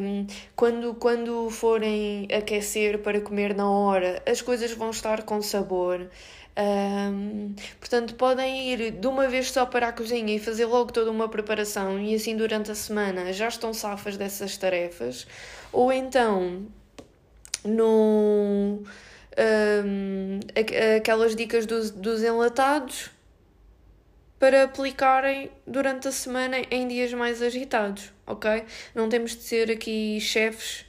um, 0.00 0.26
quando, 0.54 0.94
quando 0.94 1.50
forem 1.50 2.28
aquecer 2.32 3.00
para 3.00 3.20
comer 3.20 3.54
na 3.54 3.68
hora, 3.68 4.22
as 4.24 4.40
coisas 4.40 4.72
vão 4.72 4.90
estar 4.90 5.24
com 5.24 5.42
sabor. 5.42 6.08
Um, 6.56 7.54
portanto, 7.80 8.14
podem 8.14 8.72
ir 8.72 8.92
de 8.92 9.06
uma 9.08 9.26
vez 9.26 9.50
só 9.50 9.66
para 9.66 9.88
a 9.88 9.92
cozinha 9.92 10.36
e 10.36 10.38
fazer 10.38 10.66
logo 10.66 10.92
toda 10.92 11.10
uma 11.10 11.28
preparação, 11.28 11.98
e 11.98 12.14
assim 12.14 12.36
durante 12.36 12.70
a 12.70 12.74
semana 12.74 13.32
já 13.32 13.48
estão 13.48 13.74
safas 13.74 14.16
dessas 14.16 14.56
tarefas, 14.56 15.26
ou 15.72 15.92
então 15.92 16.66
no 17.64 18.84
um, 19.84 20.40
aquelas 20.96 21.34
dicas 21.34 21.66
dos, 21.66 21.90
dos 21.90 22.22
enlatados 22.22 23.10
para 24.38 24.64
aplicarem 24.64 25.50
durante 25.66 26.08
a 26.08 26.12
semana 26.12 26.58
em 26.70 26.86
dias 26.86 27.12
mais 27.12 27.40
agitados, 27.40 28.12
ok? 28.26 28.64
Não 28.94 29.08
temos 29.08 29.32
de 29.32 29.42
ser 29.42 29.70
aqui 29.70 30.20
chefes, 30.20 30.84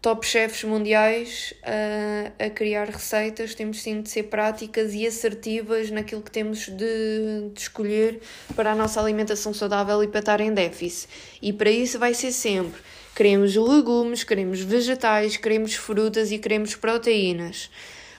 top 0.00 0.24
chefes 0.24 0.62
mundiais 0.62 1.54
a, 1.64 2.44
a 2.44 2.50
criar 2.50 2.88
receitas, 2.88 3.54
temos 3.54 3.82
sim 3.82 4.00
de 4.00 4.10
ser 4.10 4.24
práticas 4.24 4.94
e 4.94 5.06
assertivas 5.06 5.90
naquilo 5.90 6.22
que 6.22 6.30
temos 6.30 6.68
de, 6.68 7.50
de 7.52 7.60
escolher 7.60 8.20
para 8.54 8.72
a 8.72 8.74
nossa 8.74 9.00
alimentação 9.00 9.52
saudável 9.52 10.02
e 10.04 10.06
para 10.06 10.20
estar 10.20 10.40
em 10.40 10.52
déficit. 10.52 11.08
E 11.42 11.52
para 11.52 11.70
isso 11.70 11.98
vai 11.98 12.14
ser 12.14 12.30
sempre 12.30 12.80
Queremos 13.16 13.56
legumes, 13.56 14.24
queremos 14.24 14.60
vegetais, 14.60 15.38
queremos 15.38 15.74
frutas 15.74 16.30
e 16.30 16.38
queremos 16.38 16.76
proteínas. 16.76 17.70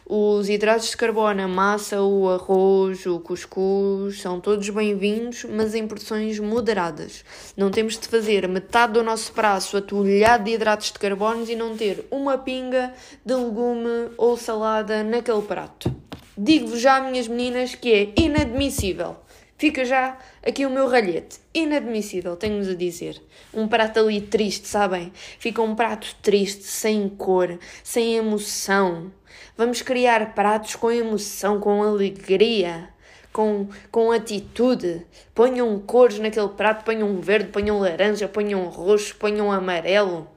Os 0.03 0.49
hidratos 0.49 0.89
de 0.89 0.97
carbono, 0.97 1.39
a 1.39 1.47
massa, 1.47 2.01
o 2.01 2.27
arroz, 2.27 3.05
o 3.05 3.19
cuscuz 3.19 4.19
são 4.19 4.41
todos 4.41 4.67
bem-vindos, 4.71 5.45
mas 5.47 5.75
em 5.75 5.87
porções 5.87 6.39
moderadas. 6.39 7.23
Não 7.55 7.69
temos 7.69 7.99
de 7.99 8.07
fazer 8.07 8.47
metade 8.47 8.93
do 8.93 9.03
nosso 9.03 9.31
prazo 9.33 9.77
atulhado 9.77 10.45
de 10.45 10.53
hidratos 10.53 10.91
de 10.91 10.97
carbono 10.97 11.45
e 11.47 11.55
não 11.55 11.77
ter 11.77 12.03
uma 12.09 12.35
pinga 12.35 12.91
de 13.23 13.35
legume 13.35 14.09
ou 14.17 14.35
salada 14.35 15.03
naquele 15.03 15.43
prato. 15.43 15.95
Digo-vos 16.35 16.81
já, 16.81 16.99
minhas 17.01 17.27
meninas, 17.27 17.75
que 17.75 17.93
é 17.93 18.13
inadmissível. 18.19 19.15
Fica 19.57 19.83
já 19.83 20.15
aqui 20.45 20.67
o 20.67 20.69
meu 20.69 20.87
ralhete. 20.87 21.39
Inadmissível, 21.51 22.35
tenho-vos 22.35 22.69
a 22.69 22.75
dizer. 22.75 23.19
Um 23.51 23.67
prato 23.67 23.99
ali 23.99 24.21
triste, 24.21 24.67
sabem? 24.67 25.11
Fica 25.39 25.63
um 25.63 25.75
prato 25.75 26.15
triste, 26.21 26.63
sem 26.63 27.09
cor, 27.09 27.57
sem 27.83 28.17
emoção. 28.17 29.11
Vamos 29.57 29.81
criar 29.81 30.35
pratos 30.35 30.75
com 30.75 30.91
emoção, 30.91 31.59
com 31.59 31.81
alegria, 31.81 32.89
com, 33.33 33.67
com 33.91 34.11
atitude. 34.11 35.03
Ponham 35.33 35.79
cores 35.79 36.19
naquele 36.19 36.49
prato, 36.49 36.85
ponham 36.85 37.19
verde, 37.19 37.49
ponham 37.49 37.79
laranja, 37.79 38.27
ponham 38.27 38.63
roxo, 38.65 39.15
ponham 39.15 39.51
amarelo. 39.51 40.36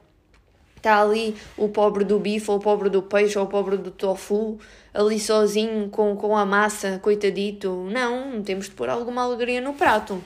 Está 0.81 0.99
ali 0.99 1.35
o 1.55 1.69
pobre 1.69 2.03
do 2.03 2.17
bife, 2.17 2.49
ou 2.49 2.57
o 2.57 2.59
pobre 2.59 2.89
do 2.89 3.03
peixe, 3.03 3.37
ou 3.37 3.45
o 3.45 3.47
pobre 3.47 3.77
do 3.77 3.91
tofu, 3.91 4.57
ali 4.91 5.19
sozinho 5.19 5.87
com, 5.89 6.15
com 6.15 6.35
a 6.35 6.43
massa, 6.43 6.99
coitadito. 7.03 7.87
Não, 7.91 8.41
temos 8.41 8.65
de 8.65 8.71
pôr 8.71 8.89
alguma 8.89 9.21
alegria 9.21 9.61
no 9.61 9.75
prato. 9.75 10.19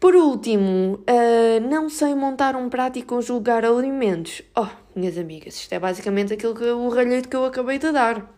Por 0.00 0.16
último, 0.16 0.98
uh, 1.08 1.60
não 1.70 1.88
sei 1.88 2.16
montar 2.16 2.56
um 2.56 2.68
prato 2.68 2.98
e 2.98 3.02
conjugar 3.02 3.64
alimentos. 3.64 4.42
Oh, 4.56 4.66
minhas 4.92 5.16
amigas, 5.16 5.54
isto 5.54 5.72
é 5.72 5.78
basicamente 5.78 6.34
aquilo 6.34 6.56
que 6.56 6.64
o 6.64 6.88
ralheiro 6.88 7.28
que 7.28 7.36
eu 7.36 7.44
acabei 7.44 7.78
de 7.78 7.92
dar. 7.92 8.28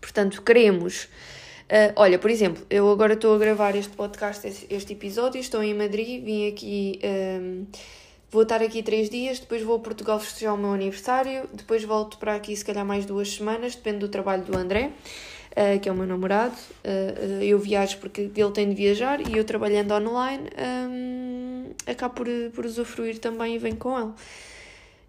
Portanto, 0.00 0.40
queremos. 0.42 1.08
Uh, 1.64 1.92
olha, 1.96 2.20
por 2.20 2.30
exemplo, 2.30 2.64
eu 2.70 2.88
agora 2.88 3.14
estou 3.14 3.34
a 3.34 3.38
gravar 3.38 3.74
este 3.74 3.96
podcast, 3.96 4.66
este 4.70 4.92
episódio, 4.92 5.40
estou 5.40 5.60
em 5.60 5.74
Madrid, 5.74 6.24
vim 6.24 6.48
aqui. 6.48 7.00
Uh, 7.02 7.66
Vou 8.30 8.42
estar 8.42 8.60
aqui 8.60 8.82
três 8.82 9.08
dias, 9.08 9.38
depois 9.38 9.62
vou 9.62 9.76
a 9.76 9.78
Portugal 9.78 10.20
festejar 10.20 10.54
o 10.54 10.58
meu 10.58 10.72
aniversário, 10.72 11.48
depois 11.50 11.82
volto 11.82 12.18
para 12.18 12.34
aqui 12.34 12.54
se 12.54 12.62
calhar 12.62 12.84
mais 12.84 13.06
duas 13.06 13.32
semanas, 13.32 13.74
depende 13.74 14.00
do 14.00 14.08
trabalho 14.08 14.42
do 14.42 14.54
André, 14.54 14.90
uh, 15.52 15.80
que 15.80 15.88
é 15.88 15.92
o 15.92 15.94
meu 15.94 16.06
namorado. 16.06 16.54
Uh, 16.84 17.42
eu 17.42 17.58
viajo 17.58 17.96
porque 17.96 18.30
ele 18.36 18.52
tem 18.52 18.68
de 18.68 18.74
viajar 18.74 19.18
e 19.26 19.38
eu 19.38 19.44
trabalhando 19.44 19.92
online 19.92 20.44
um, 20.90 21.70
acabo 21.86 22.16
por, 22.16 22.26
por 22.54 22.66
usufruir 22.66 23.18
também 23.18 23.54
e 23.54 23.58
venho 23.58 23.76
com 23.76 23.98
ele. 23.98 24.12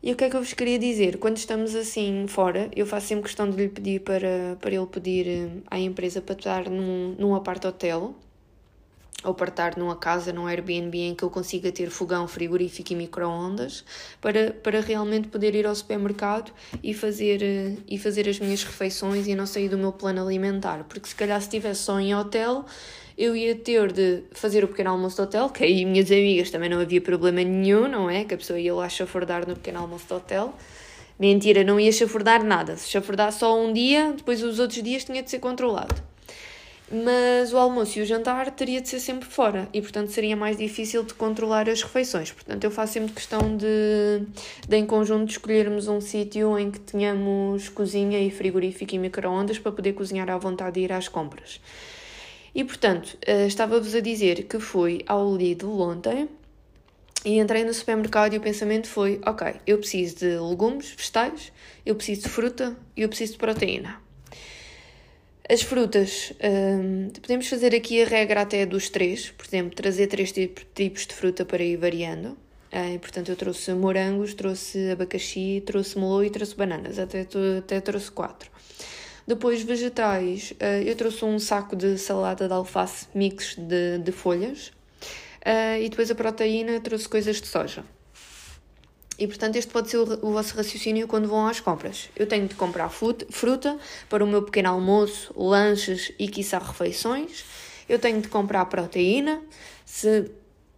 E 0.01 0.13
o 0.13 0.15
que 0.15 0.23
é 0.23 0.29
que 0.29 0.37
eu 0.37 0.41
vos 0.41 0.53
queria 0.53 0.79
dizer? 0.79 1.17
Quando 1.17 1.35
estamos 1.35 1.75
assim 1.75 2.25
fora, 2.25 2.69
eu 2.73 2.85
faço 2.85 3.07
sempre 3.07 3.25
questão 3.25 3.49
de 3.49 3.57
lhe 3.57 3.67
pedir 3.67 3.99
para, 3.99 4.55
para 4.61 4.73
ele 4.73 4.85
pedir 4.85 5.49
à 5.69 5.77
empresa 5.77 6.21
para 6.21 6.35
estar 6.35 6.69
num, 6.69 7.15
num 7.19 7.35
apart-hotel 7.35 8.15
ou 9.23 9.33
para 9.33 9.49
estar 9.49 9.77
numa 9.77 9.95
casa, 9.95 10.31
num 10.31 10.47
Airbnb 10.47 10.97
em 10.97 11.15
que 11.15 11.23
eu 11.23 11.29
consiga 11.29 11.71
ter 11.71 11.89
fogão, 11.89 12.27
frigorífico 12.27 12.93
e 12.93 12.95
micro-ondas 12.95 13.83
para, 14.21 14.51
para 14.51 14.79
realmente 14.79 15.27
poder 15.27 15.55
ir 15.55 15.67
ao 15.67 15.75
supermercado 15.75 16.51
e 16.81 16.93
fazer, 16.93 17.43
eh, 17.43 17.75
e 17.87 17.97
fazer 17.97 18.29
as 18.29 18.39
minhas 18.39 18.63
refeições 18.63 19.27
e 19.27 19.35
não 19.35 19.45
sair 19.45 19.67
do 19.67 19.77
meu 19.77 19.91
plano 19.91 20.21
alimentar. 20.21 20.85
Porque 20.87 21.07
se 21.07 21.15
calhar 21.15 21.39
se 21.41 21.47
estivesse 21.47 21.81
só 21.81 21.99
em 21.99 22.15
hotel, 22.15 22.65
eu 23.17 23.35
ia 23.35 23.53
ter 23.53 23.91
de 23.91 24.23
fazer 24.31 24.63
o 24.63 24.67
pequeno 24.69 24.91
almoço 24.91 25.17
do 25.17 25.23
hotel, 25.23 25.49
que 25.49 25.63
aí 25.65 25.83
minhas 25.83 26.09
amigas 26.09 26.49
também 26.49 26.69
não 26.69 26.79
havia 26.79 27.01
problema 27.01 27.43
nenhum, 27.43 27.87
não 27.89 28.09
é? 28.09 28.23
Que 28.23 28.33
a 28.33 28.37
pessoa 28.37 28.57
ia 28.57 28.73
lá 28.73 28.87
chafurdar 28.87 29.45
no 29.45 29.55
pequeno 29.55 29.79
almoço 29.79 30.07
do 30.07 30.15
hotel. 30.15 30.53
Mentira, 31.19 31.65
não 31.65 31.77
ia 31.77 31.91
chafurdar 31.91 32.41
nada. 32.45 32.77
Se 32.77 32.87
chafurdar 32.89 33.33
só 33.33 33.61
um 33.61 33.73
dia, 33.73 34.13
depois 34.15 34.41
os 34.41 34.57
outros 34.57 34.81
dias 34.81 35.03
tinha 35.03 35.21
de 35.21 35.29
ser 35.29 35.39
controlado. 35.39 36.01
Mas 36.91 37.53
o 37.53 37.57
almoço 37.57 37.99
e 37.99 38.01
o 38.01 38.05
jantar 38.05 38.49
teria 38.51 38.81
de 38.81 38.89
ser 38.89 38.99
sempre 38.99 39.27
fora 39.27 39.69
e, 39.73 39.81
portanto, 39.81 40.09
seria 40.09 40.35
mais 40.35 40.57
difícil 40.57 41.03
de 41.03 41.13
controlar 41.13 41.69
as 41.69 41.83
refeições. 41.83 42.31
Portanto, 42.31 42.63
eu 42.63 42.71
faço 42.71 42.93
sempre 42.93 43.13
questão 43.13 43.55
de, 43.55 44.25
de 44.67 44.75
em 44.75 44.85
conjunto, 44.85 45.29
escolhermos 45.29 45.87
um 45.87 46.01
sítio 46.01 46.57
em 46.57 46.71
que 46.71 46.79
tenhamos 46.79 47.69
cozinha 47.69 48.19
e 48.19 48.31
frigorífico 48.31 48.95
e 48.95 48.97
micro-ondas 48.97 49.59
para 49.59 49.71
poder 49.71 49.93
cozinhar 49.93 50.29
à 50.29 50.37
vontade 50.37 50.79
e 50.79 50.83
ir 50.83 50.91
às 50.91 51.07
compras. 51.07 51.61
E, 52.53 52.63
portanto, 52.63 53.17
eh, 53.25 53.45
estava-vos 53.45 53.93
a 53.93 53.99
dizer 53.99 54.43
que 54.43 54.59
fui 54.59 55.03
ao 55.05 55.35
Lidl 55.35 55.79
ontem 55.81 56.27
e 57.23 57.37
entrei 57.37 57.63
no 57.63 57.73
supermercado 57.73 58.33
e 58.33 58.37
o 58.37 58.41
pensamento 58.41 58.87
foi: 58.87 59.21
ok, 59.25 59.55
eu 59.67 59.77
preciso 59.77 60.17
de 60.17 60.39
legumes, 60.39 60.91
vegetais, 60.91 61.51
eu 61.85 61.95
preciso 61.95 62.23
de 62.23 62.29
fruta 62.29 62.75
e 62.97 63.03
eu 63.03 63.09
preciso 63.09 63.33
de 63.33 63.37
proteína. 63.37 64.08
As 65.51 65.63
frutas, 65.63 66.31
hum, 66.43 67.09
podemos 67.23 67.47
fazer 67.47 67.73
aqui 67.73 68.03
a 68.03 68.05
regra 68.05 68.41
até 68.41 68.67
dos 68.67 68.87
três, 68.87 69.31
por 69.31 69.47
exemplo, 69.47 69.75
trazer 69.75 70.05
três 70.05 70.31
tipos 70.31 71.07
de 71.07 71.15
fruta 71.15 71.43
para 71.43 71.63
ir 71.63 71.75
variando. 71.75 72.37
Uh, 72.71 72.99
portanto, 72.99 73.29
eu 73.29 73.35
trouxe 73.35 73.73
morangos, 73.73 74.35
trouxe 74.35 74.91
abacaxi, 74.91 75.63
trouxe 75.65 75.97
melô 75.97 76.21
e 76.21 76.29
trouxe 76.29 76.55
bananas, 76.55 76.99
até, 76.99 77.25
até 77.57 77.81
trouxe 77.81 78.11
quatro. 78.11 78.51
Depois, 79.25 79.63
vegetais, 79.63 80.51
uh, 80.51 80.83
eu 80.85 80.95
trouxe 80.95 81.25
um 81.25 81.39
saco 81.39 81.75
de 81.75 81.97
salada 81.97 82.47
de 82.47 82.53
alface 82.53 83.07
mix 83.15 83.55
de, 83.57 83.97
de 83.97 84.11
folhas. 84.11 84.67
Uh, 85.43 85.81
e 85.81 85.89
depois 85.89 86.11
a 86.11 86.15
proteína, 86.15 86.79
trouxe 86.79 87.09
coisas 87.09 87.41
de 87.41 87.47
soja. 87.47 87.83
E 89.19 89.27
portanto, 89.27 89.57
este 89.57 89.69
pode 89.71 89.89
ser 89.89 89.97
o, 89.97 90.27
o 90.27 90.31
vosso 90.31 90.55
raciocínio 90.55 91.05
quando 91.05 91.27
vão 91.27 91.45
às 91.45 91.59
compras. 91.59 92.09
Eu 92.15 92.25
tenho 92.25 92.47
de 92.47 92.55
comprar 92.55 92.89
fruta 92.89 93.77
para 94.09 94.23
o 94.23 94.27
meu 94.27 94.41
pequeno 94.41 94.69
almoço, 94.69 95.33
lanches 95.35 96.13
e, 96.17 96.29
quiçá, 96.29 96.57
refeições. 96.57 97.43
Eu 97.89 97.99
tenho 97.99 98.21
de 98.21 98.29
comprar 98.29 98.65
proteína. 98.65 99.41
Se 99.85 100.31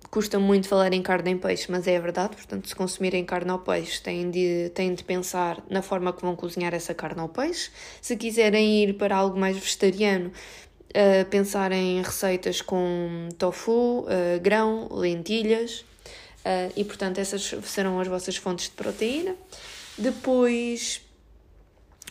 custa 0.09 0.39
muito 0.39 0.67
falar 0.67 0.91
em 0.91 1.03
carne 1.03 1.31
em 1.31 1.37
peixe, 1.37 1.71
mas 1.71 1.87
é 1.87 1.99
verdade. 1.99 2.35
Portanto, 2.35 2.67
se 2.67 2.75
consumirem 2.75 3.23
carne 3.23 3.51
ou 3.51 3.59
peixe, 3.59 4.01
têm 4.01 4.31
de, 4.31 4.71
têm 4.73 4.95
de 4.95 5.03
pensar 5.03 5.63
na 5.69 5.83
forma 5.83 6.11
que 6.11 6.23
vão 6.23 6.35
cozinhar 6.35 6.73
essa 6.73 6.95
carne 6.95 7.21
ou 7.21 7.29
peixe. 7.29 7.69
Se 8.01 8.17
quiserem 8.17 8.83
ir 8.83 8.95
para 8.95 9.15
algo 9.15 9.39
mais 9.39 9.55
vegetariano, 9.55 10.31
uh, 10.89 11.25
pensar 11.29 11.71
em 11.71 12.01
receitas 12.01 12.59
com 12.59 13.29
tofu, 13.37 13.99
uh, 14.01 14.39
grão, 14.41 14.89
lentilhas. 14.91 15.85
Uh, 16.45 16.73
e 16.75 16.83
portanto, 16.83 17.19
essas 17.19 17.53
serão 17.63 17.99
as 17.99 18.07
vossas 18.07 18.35
fontes 18.35 18.65
de 18.65 18.71
proteína. 18.71 19.35
Depois, 19.97 21.01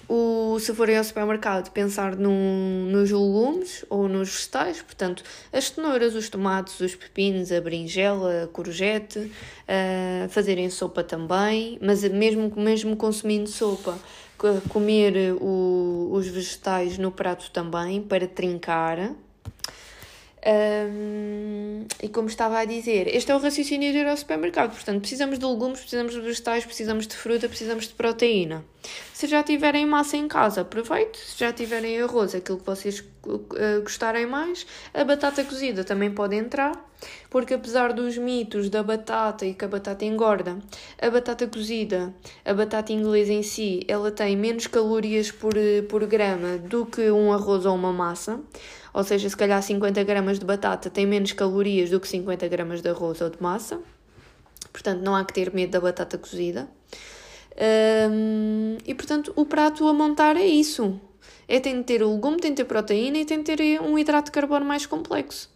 o, 0.09 0.59
se 0.59 0.75
forem 0.75 0.97
ao 0.97 1.05
supermercado, 1.05 1.71
pensar 1.71 2.17
num, 2.17 2.89
nos 2.91 3.11
legumes 3.11 3.85
ou 3.89 4.09
nos 4.09 4.31
vegetais, 4.31 4.83
portanto, 4.83 5.23
as 5.53 5.67
cenouras, 5.69 6.15
os 6.15 6.29
tomates, 6.29 6.81
os 6.81 6.95
pepinos, 6.95 7.53
a 7.53 7.61
berinjela, 7.61 8.45
a 8.45 8.47
courgette, 8.49 9.19
uh, 9.19 10.29
fazerem 10.29 10.69
sopa 10.71 11.05
também, 11.05 11.79
mas 11.81 12.03
mesmo, 12.05 12.53
mesmo 12.57 12.97
consumindo 12.97 13.49
sopa, 13.49 13.99
comer 14.69 15.35
o, 15.41 16.09
os 16.13 16.27
vegetais 16.27 16.97
no 16.99 17.13
prato 17.13 17.51
também 17.51 18.01
para 18.01 18.27
trincar, 18.27 19.15
um, 20.47 21.85
e 22.03 22.09
como 22.09 22.29
estava 22.29 22.59
a 22.59 22.65
dizer, 22.65 23.15
este 23.15 23.31
é 23.31 23.35
o 23.35 23.39
raciocínio 23.39 23.93
de 23.93 23.99
ir 23.99 24.07
ao 24.07 24.17
supermercado. 24.17 24.73
Portanto, 24.73 25.01
precisamos 25.01 25.39
de 25.39 25.45
legumes, 25.45 25.81
precisamos 25.81 26.13
de 26.13 26.21
vegetais, 26.21 26.65
precisamos 26.65 27.07
de 27.07 27.15
fruta, 27.15 27.49
precisamos 27.49 27.87
de 27.87 27.95
proteína. 27.95 28.65
Se 29.13 29.27
já 29.27 29.43
tiverem 29.43 29.85
massa 29.85 30.17
em 30.17 30.27
casa, 30.27 30.63
aproveite. 30.63 31.19
Se 31.19 31.39
já 31.39 31.53
tiverem 31.53 32.01
arroz, 32.01 32.35
aquilo 32.35 32.59
que 32.59 32.65
vocês 32.65 33.01
uh, 33.01 33.83
gostarem 33.83 34.27
mais, 34.27 34.67
a 34.95 35.05
batata 35.05 35.45
cozida 35.45 35.85
também 35.85 36.11
pode 36.11 36.37
entrar. 36.37 36.89
Porque 37.31 37.55
apesar 37.55 37.93
dos 37.93 38.19
mitos 38.19 38.69
da 38.69 38.83
batata 38.83 39.47
e 39.47 39.55
que 39.55 39.65
a 39.65 39.69
batata 39.69 40.05
engorda, 40.05 40.59
a 41.01 41.11
batata 41.11 41.47
cozida, 41.47 42.15
a 42.45 42.53
batata 42.53 42.93
inglesa 42.93 43.33
em 43.33 43.43
si, 43.43 43.85
ela 43.89 44.11
tem 44.11 44.37
menos 44.37 44.67
calorias 44.67 45.31
por, 45.31 45.55
por 45.89 46.07
grama 46.07 46.59
do 46.59 46.85
que 46.85 47.11
um 47.11 47.33
arroz 47.33 47.65
ou 47.65 47.75
uma 47.75 47.93
massa. 47.93 48.41
Ou 48.93 49.05
seja, 49.05 49.29
se 49.29 49.37
calhar 49.37 49.63
50 49.63 50.03
gramas 50.05 50.39
de 50.39 50.45
batata 50.45 50.89
tem 50.89 51.07
menos 51.07 51.33
calorias 51.33 51.91
do 51.91 52.01
que 52.01 52.09
50 52.09 52.49
gramas 52.49 52.81
de 52.81 52.89
arroz 52.89 53.21
ou 53.21 53.31
de 53.31 53.43
massa. 53.43 53.81
Portanto, 54.73 55.03
não 55.03 55.17
há 55.17 55.25
que 55.25 55.35
ter 55.35 55.53
medo 55.53 55.73
da 55.73 55.81
batata 55.81 56.17
cozida. 56.17 56.69
E 58.87 58.95
portanto, 58.95 59.33
o 59.37 59.45
prato 59.45 59.87
a 59.89 59.93
montar 59.93 60.37
é 60.37 60.47
isso. 60.47 61.01
É 61.49 61.59
tem 61.59 61.79
de 61.79 61.85
ter 61.85 62.03
o 62.03 62.13
legume, 62.15 62.37
tem 62.39 62.53
de 62.53 62.59
ter 62.59 62.65
proteína 62.65 63.19
e 63.19 63.25
tem 63.25 63.43
de 63.43 63.57
ter 63.57 63.81
um 63.81 63.99
hidrato 63.99 64.27
de 64.27 64.33
carbono 64.33 64.65
mais 64.65 64.87
complexo 64.87 65.50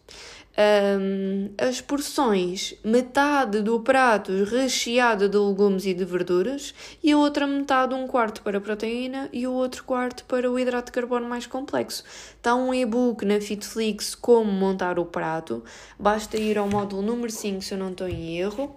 um, 0.56 1.50
as 1.58 1.80
porções, 1.80 2.74
metade 2.84 3.60
do 3.60 3.80
prato 3.80 4.44
recheado 4.44 5.28
de 5.28 5.36
legumes 5.36 5.84
e 5.84 5.94
de 5.94 6.04
verduras 6.04 6.74
e 7.02 7.12
a 7.12 7.18
outra 7.18 7.46
metade, 7.46 7.94
um 7.94 8.06
quarto 8.06 8.42
para 8.42 8.58
a 8.58 8.60
proteína 8.60 9.28
e 9.32 9.46
o 9.46 9.52
outro 9.52 9.84
quarto 9.84 10.24
para 10.24 10.50
o 10.50 10.58
hidrato 10.58 10.86
de 10.86 10.92
carbono 10.92 11.28
mais 11.28 11.46
complexo. 11.46 12.04
Está 12.36 12.54
um 12.54 12.72
e-book 12.72 13.24
na 13.24 13.40
Fitflix 13.40 14.14
como 14.14 14.50
montar 14.52 14.98
o 14.98 15.04
prato, 15.04 15.64
basta 15.98 16.36
ir 16.36 16.56
ao 16.56 16.68
módulo 16.68 17.02
número 17.02 17.30
5 17.30 17.62
se 17.62 17.74
eu 17.74 17.78
não 17.78 17.90
estou 17.90 18.08
em 18.08 18.38
erro, 18.38 18.76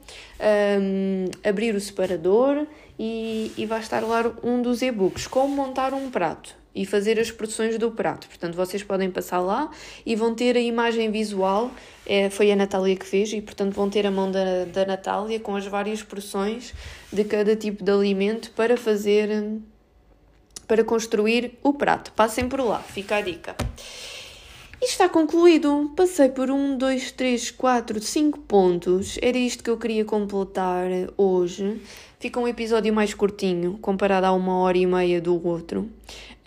um, 0.82 1.26
abrir 1.48 1.76
o 1.76 1.82
separador 1.82 2.66
e, 2.98 3.52
e 3.56 3.66
vai 3.66 3.80
estar 3.80 4.02
lá 4.02 4.24
um 4.44 4.62
dos 4.62 4.82
e-books, 4.82 5.28
como 5.28 5.56
montar 5.56 5.94
um 5.94 6.10
prato 6.10 6.56
e 6.78 6.86
fazer 6.86 7.20
as 7.20 7.32
porções 7.32 7.78
do 7.80 7.90
prato. 7.90 8.28
Portanto, 8.28 8.56
vocês 8.56 8.84
podem 8.84 9.10
passar 9.10 9.40
lá 9.40 9.72
e 10.06 10.16
vão 10.16 10.36
ter 10.36 10.56
a 10.56 10.60
imagem 10.60 11.10
visual, 11.10 11.72
é, 12.06 12.30
foi 12.30 12.52
a 12.52 12.56
Natália 12.56 12.96
que 12.96 13.06
fez, 13.06 13.34
e 13.34 13.42
portanto 13.42 13.74
vão 13.74 13.90
ter 13.90 14.06
a 14.06 14.12
mão 14.12 14.32
da, 14.32 14.66
da 14.66 14.86
Natália 14.86 15.40
com 15.40 15.56
as 15.56 15.66
várias 15.66 16.04
porções 16.04 16.74
de 17.12 17.24
cada 17.24 17.56
tipo 17.56 17.84
de 17.84 17.92
alimento 17.92 18.52
para 18.52 18.78
fazer, 18.78 19.28
para 20.68 20.84
construir 20.84 21.58
o 21.64 21.74
prato. 21.74 22.12
Passem 22.12 22.48
por 22.48 22.62
lá, 22.62 22.80
fica 22.80 23.16
a 23.16 23.22
dica. 23.22 23.56
E 24.80 24.86
está 24.86 25.10
concluído. 25.10 25.92
Passei 25.96 26.30
por 26.30 26.52
um, 26.52 26.78
dois, 26.78 27.12
três, 27.12 27.50
quatro, 27.50 28.00
cinco 28.00 28.40
pontos. 28.40 29.18
Era 29.22 29.38
isto 29.38 29.64
que 29.64 29.70
eu 29.72 29.78
queria 29.78 30.06
completar 30.06 30.88
hoje. 31.18 31.82
Fica 32.20 32.40
um 32.40 32.48
episódio 32.48 32.94
mais 32.94 33.14
curtinho, 33.14 33.80
comparado 33.80 34.28
a 34.28 34.32
uma 34.32 34.60
hora 34.60 34.78
e 34.78 34.86
meia 34.86 35.20
do 35.20 35.46
outro. 35.48 35.90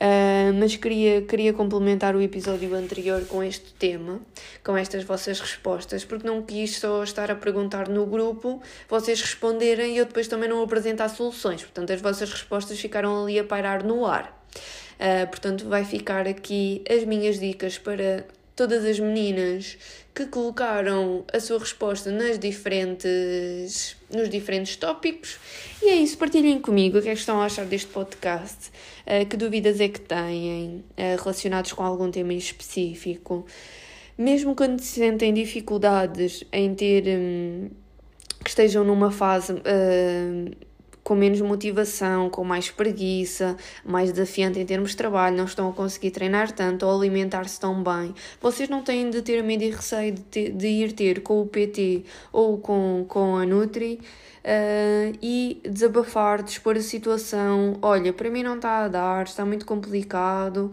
Uh, 0.01 0.55
mas 0.59 0.77
queria, 0.77 1.23
queria 1.23 1.53
complementar 1.53 2.17
o 2.17 2.23
episódio 2.23 2.75
anterior 2.75 3.27
com 3.27 3.43
este 3.43 3.75
tema, 3.75 4.21
com 4.65 4.77
estas 4.77 5.05
vossas 5.05 5.39
respostas, 5.41 6.05
porque 6.05 6.27
não 6.27 6.41
quis 6.41 6.79
só 6.79 7.03
estar 7.03 7.31
a 7.31 7.35
perguntar 7.35 7.87
no 7.87 8.07
grupo, 8.07 8.63
vocês 8.89 9.21
responderem 9.21 9.95
e 9.95 9.99
eu 9.99 10.07
depois 10.07 10.27
também 10.27 10.49
não 10.49 10.63
apresentar 10.63 11.11
soluções. 11.11 11.61
Portanto, 11.63 11.93
as 11.93 12.01
vossas 12.01 12.31
respostas 12.31 12.81
ficaram 12.81 13.25
ali 13.25 13.39
a 13.39 13.45
pairar 13.45 13.85
no 13.85 14.07
ar. 14.07 14.41
Uh, 15.01 15.27
portanto, 15.29 15.67
vai 15.67 15.83
ficar 15.83 16.29
aqui 16.29 16.85
as 16.89 17.05
minhas 17.05 17.41
dicas 17.41 17.79
para 17.79 18.27
todas 18.55 18.85
as 18.85 19.01
meninas 19.01 19.79
que 20.15 20.27
colocaram 20.27 21.25
a 21.33 21.41
sua 21.41 21.59
resposta 21.59 22.11
nas 22.11 22.39
diferentes, 22.39 23.97
nos 24.13 24.29
diferentes 24.29 24.77
tópicos. 24.77 25.39
E 25.83 25.89
é 25.89 25.95
isso, 25.95 26.19
partilhem 26.19 26.61
comigo 26.61 26.99
o 26.99 27.03
que 27.03 27.09
é 27.09 27.15
que 27.15 27.19
estão 27.21 27.41
a 27.41 27.47
achar 27.47 27.65
deste 27.65 27.89
podcast, 27.89 28.71
uh, 29.07 29.25
que 29.27 29.39
dúvidas 29.39 29.81
é 29.81 29.89
que 29.89 30.01
têm 30.01 30.85
uh, 30.91 31.23
relacionados 31.23 31.73
com 31.73 31.83
algum 31.83 32.11
tema 32.11 32.35
em 32.35 32.39
específico. 32.39 33.47
Mesmo 34.19 34.55
quando 34.55 34.81
se 34.81 35.01
sentem 35.01 35.33
dificuldades 35.33 36.45
em 36.53 36.75
ter. 36.75 37.05
Um, 37.09 37.71
que 38.43 38.49
estejam 38.49 38.85
numa 38.85 39.11
fase 39.11 39.53
uh, 39.53 40.57
com 41.11 41.17
menos 41.17 41.41
motivação, 41.41 42.31
com 42.31 42.45
mais 42.45 42.71
preguiça, 42.71 43.57
mais 43.85 44.13
desafiante 44.13 44.61
em 44.61 44.65
termos 44.65 44.91
de 44.91 44.97
trabalho, 44.97 45.37
não 45.37 45.45
estão 45.45 45.69
a 45.69 45.73
conseguir 45.73 46.13
treinar 46.13 46.53
tanto 46.53 46.87
ou 46.87 46.97
alimentar-se 46.97 47.59
tão 47.59 47.83
bem, 47.83 48.15
vocês 48.41 48.69
não 48.69 48.81
têm 48.81 49.11
de 49.11 49.21
ter 49.21 49.43
medo 49.43 49.65
e 49.65 49.71
receio 49.71 50.13
de, 50.13 50.21
ter, 50.21 50.53
de 50.53 50.69
ir 50.69 50.93
ter 50.93 51.21
com 51.21 51.43
o 51.43 51.47
PT 51.49 52.05
ou 52.33 52.59
com, 52.59 53.05
com 53.09 53.37
a 53.37 53.45
Nutri 53.45 53.99
uh, 54.45 55.19
e 55.21 55.61
desabafar, 55.69 56.45
expor 56.45 56.77
a 56.77 56.81
situação. 56.81 57.77
Olha, 57.83 58.13
para 58.13 58.31
mim 58.31 58.45
não 58.45 58.55
está 58.55 58.85
a 58.85 58.87
dar, 58.87 59.25
está 59.25 59.45
muito 59.45 59.67
complicado 59.67 60.71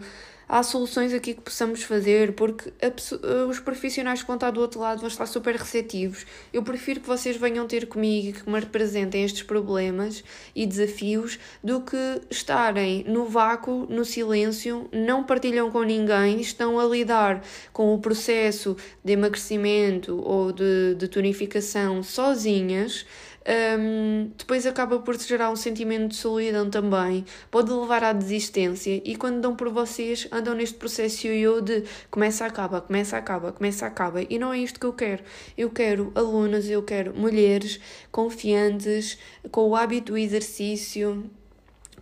há 0.48 0.62
soluções 0.62 1.12
aqui 1.12 1.34
que 1.34 1.42
possamos 1.42 1.82
fazer, 1.82 2.32
porque 2.32 2.72
a, 2.80 3.46
os 3.46 3.60
profissionais 3.60 4.22
que 4.22 4.26
vão 4.26 4.36
estar 4.36 4.50
do 4.50 4.60
outro 4.60 4.80
lado 4.80 5.00
vão 5.00 5.08
estar 5.08 5.26
super 5.26 5.54
receptivos. 5.54 6.24
Eu 6.52 6.62
prefiro 6.62 7.00
que 7.00 7.06
vocês 7.06 7.36
venham 7.36 7.66
ter 7.66 7.86
comigo 7.86 8.28
e 8.28 8.32
que 8.32 8.48
me 8.48 8.58
representem 8.58 9.24
estes 9.24 9.42
problemas 9.42 10.24
e 10.54 10.66
desafios 10.66 11.38
do 11.62 11.80
que 11.82 12.20
estarem 12.30 13.04
no 13.04 13.26
vácuo, 13.26 13.86
no 13.90 14.04
silêncio, 14.04 14.88
não 14.92 15.22
partilham 15.22 15.70
com 15.70 15.82
ninguém, 15.82 16.40
estão 16.40 16.78
a 16.78 16.84
lidar 16.84 17.42
com 17.72 17.94
o 17.94 17.98
processo 17.98 18.76
de 19.04 19.12
emagrecimento 19.12 20.18
ou 20.24 20.52
de, 20.52 20.94
de 20.94 21.08
tonificação 21.08 22.02
sozinhas 22.02 23.04
um, 23.48 24.30
depois 24.36 24.66
acaba 24.66 24.98
por 24.98 25.18
gerar 25.18 25.50
um 25.50 25.56
sentimento 25.56 26.08
de 26.08 26.16
solidão 26.16 26.68
também, 26.68 27.24
pode 27.50 27.72
levar 27.72 28.04
à 28.04 28.12
desistência. 28.12 29.00
E 29.04 29.16
quando 29.16 29.40
dão 29.40 29.56
por 29.56 29.70
vocês 29.70 30.28
andam 30.30 30.54
neste 30.54 30.76
processo 30.76 31.26
yo 31.28 31.62
de 31.62 31.84
começa, 32.10 32.44
acaba, 32.44 32.80
começa, 32.80 33.16
acaba, 33.16 33.50
começa, 33.52 33.86
acaba. 33.86 34.22
E 34.22 34.38
não 34.38 34.52
é 34.52 34.58
isto 34.58 34.78
que 34.78 34.86
eu 34.86 34.92
quero. 34.92 35.24
Eu 35.56 35.70
quero 35.70 36.12
alunas, 36.14 36.68
eu 36.68 36.82
quero 36.82 37.14
mulheres 37.14 37.80
confiantes, 38.12 39.18
com 39.50 39.68
o 39.70 39.76
hábito 39.76 40.12
do 40.12 40.18
exercício, 40.18 41.30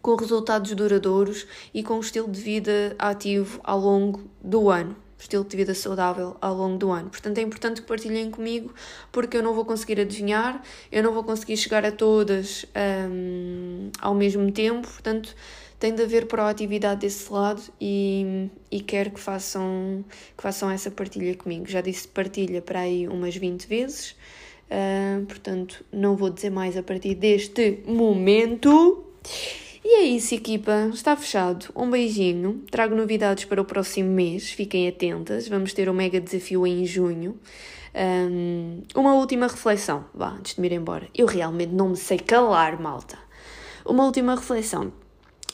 com 0.03 0.17
resultados 0.17 0.75
duradouros 0.75 1.47
e 1.73 1.83
com 1.83 1.95
um 1.95 2.01
estilo 2.01 2.29
de 2.29 2.41
vida 2.41 2.97
ativo 2.99 3.61
ao 3.63 3.79
longo 3.79 4.29
do 4.43 4.69
ano 4.69 5.06
estilo 5.19 5.45
de 5.45 5.57
vida 5.57 5.75
saudável 5.75 6.37
ao 6.41 6.55
longo 6.55 6.77
do 6.79 6.91
ano. 6.91 7.11
Portanto, 7.11 7.39
é 7.39 7.43
importante 7.43 7.81
que 7.81 7.87
partilhem 7.87 8.31
comigo, 8.31 8.75
porque 9.11 9.37
eu 9.37 9.43
não 9.43 9.55
vou 9.55 9.65
conseguir 9.65 10.01
adivinhar, 10.01 10.63
eu 10.93 11.03
não 11.03 11.13
vou 11.13 11.25
conseguir 11.25 11.57
chegar 11.57 11.85
a 11.85 11.93
todas 11.93 12.67
um, 13.11 13.91
ao 14.01 14.15
mesmo 14.15 14.51
tempo, 14.53 14.87
portanto, 14.87 15.35
tem 15.79 15.95
de 15.95 16.03
haver 16.03 16.27
proatividade 16.27 17.01
desse 17.01 17.31
lado 17.31 17.63
e, 17.81 18.49
e 18.71 18.81
quero 18.81 19.11
que 19.11 19.21
façam, 19.21 20.05
que 20.37 20.43
façam 20.43 20.71
essa 20.71 20.91
partilha 20.91 21.35
comigo. 21.35 21.67
Já 21.67 21.81
disse 21.81 22.09
partilha 22.09 22.63
para 22.63 22.81
aí 22.81 23.07
umas 23.07 23.37
20 23.37 23.67
vezes, 23.67 24.17
uh, 24.71 25.25
portanto, 25.27 25.85
não 25.93 26.17
vou 26.17 26.31
dizer 26.31 26.51
mais 26.51 26.77
a 26.77 26.83
partir 26.83 27.15
deste 27.15 27.83
momento. 27.87 29.05
E 29.89 30.01
é 30.01 30.03
isso, 30.03 30.35
equipa. 30.35 30.91
Está 30.93 31.15
fechado. 31.15 31.67
Um 31.77 31.89
beijinho. 31.89 32.65
Trago 32.73 32.97
novidades 32.97 33.45
para 33.45 33.63
o 33.63 33.65
próximo 33.65 34.11
mês. 34.11 34.51
Fiquem 34.51 34.89
atentas. 34.89 35.47
Vamos 35.47 35.73
ter 35.73 35.89
um 35.89 35.93
mega 35.93 36.21
desafio 36.21 36.67
em 36.67 36.85
junho. 36.85 37.39
Um, 37.95 38.83
uma 38.97 39.15
última 39.15 39.47
reflexão. 39.47 40.05
Vá, 40.13 40.31
antes 40.31 40.57
de 40.57 40.61
me 40.61 40.67
ir 40.67 40.73
embora. 40.73 41.07
Eu 41.15 41.29
realmente 41.29 41.73
não 41.73 41.91
me 41.91 41.97
sei 41.97 42.19
calar, 42.19 42.83
malta. 42.83 43.17
Uma 43.85 44.05
última 44.05 44.35
reflexão. 44.35 44.93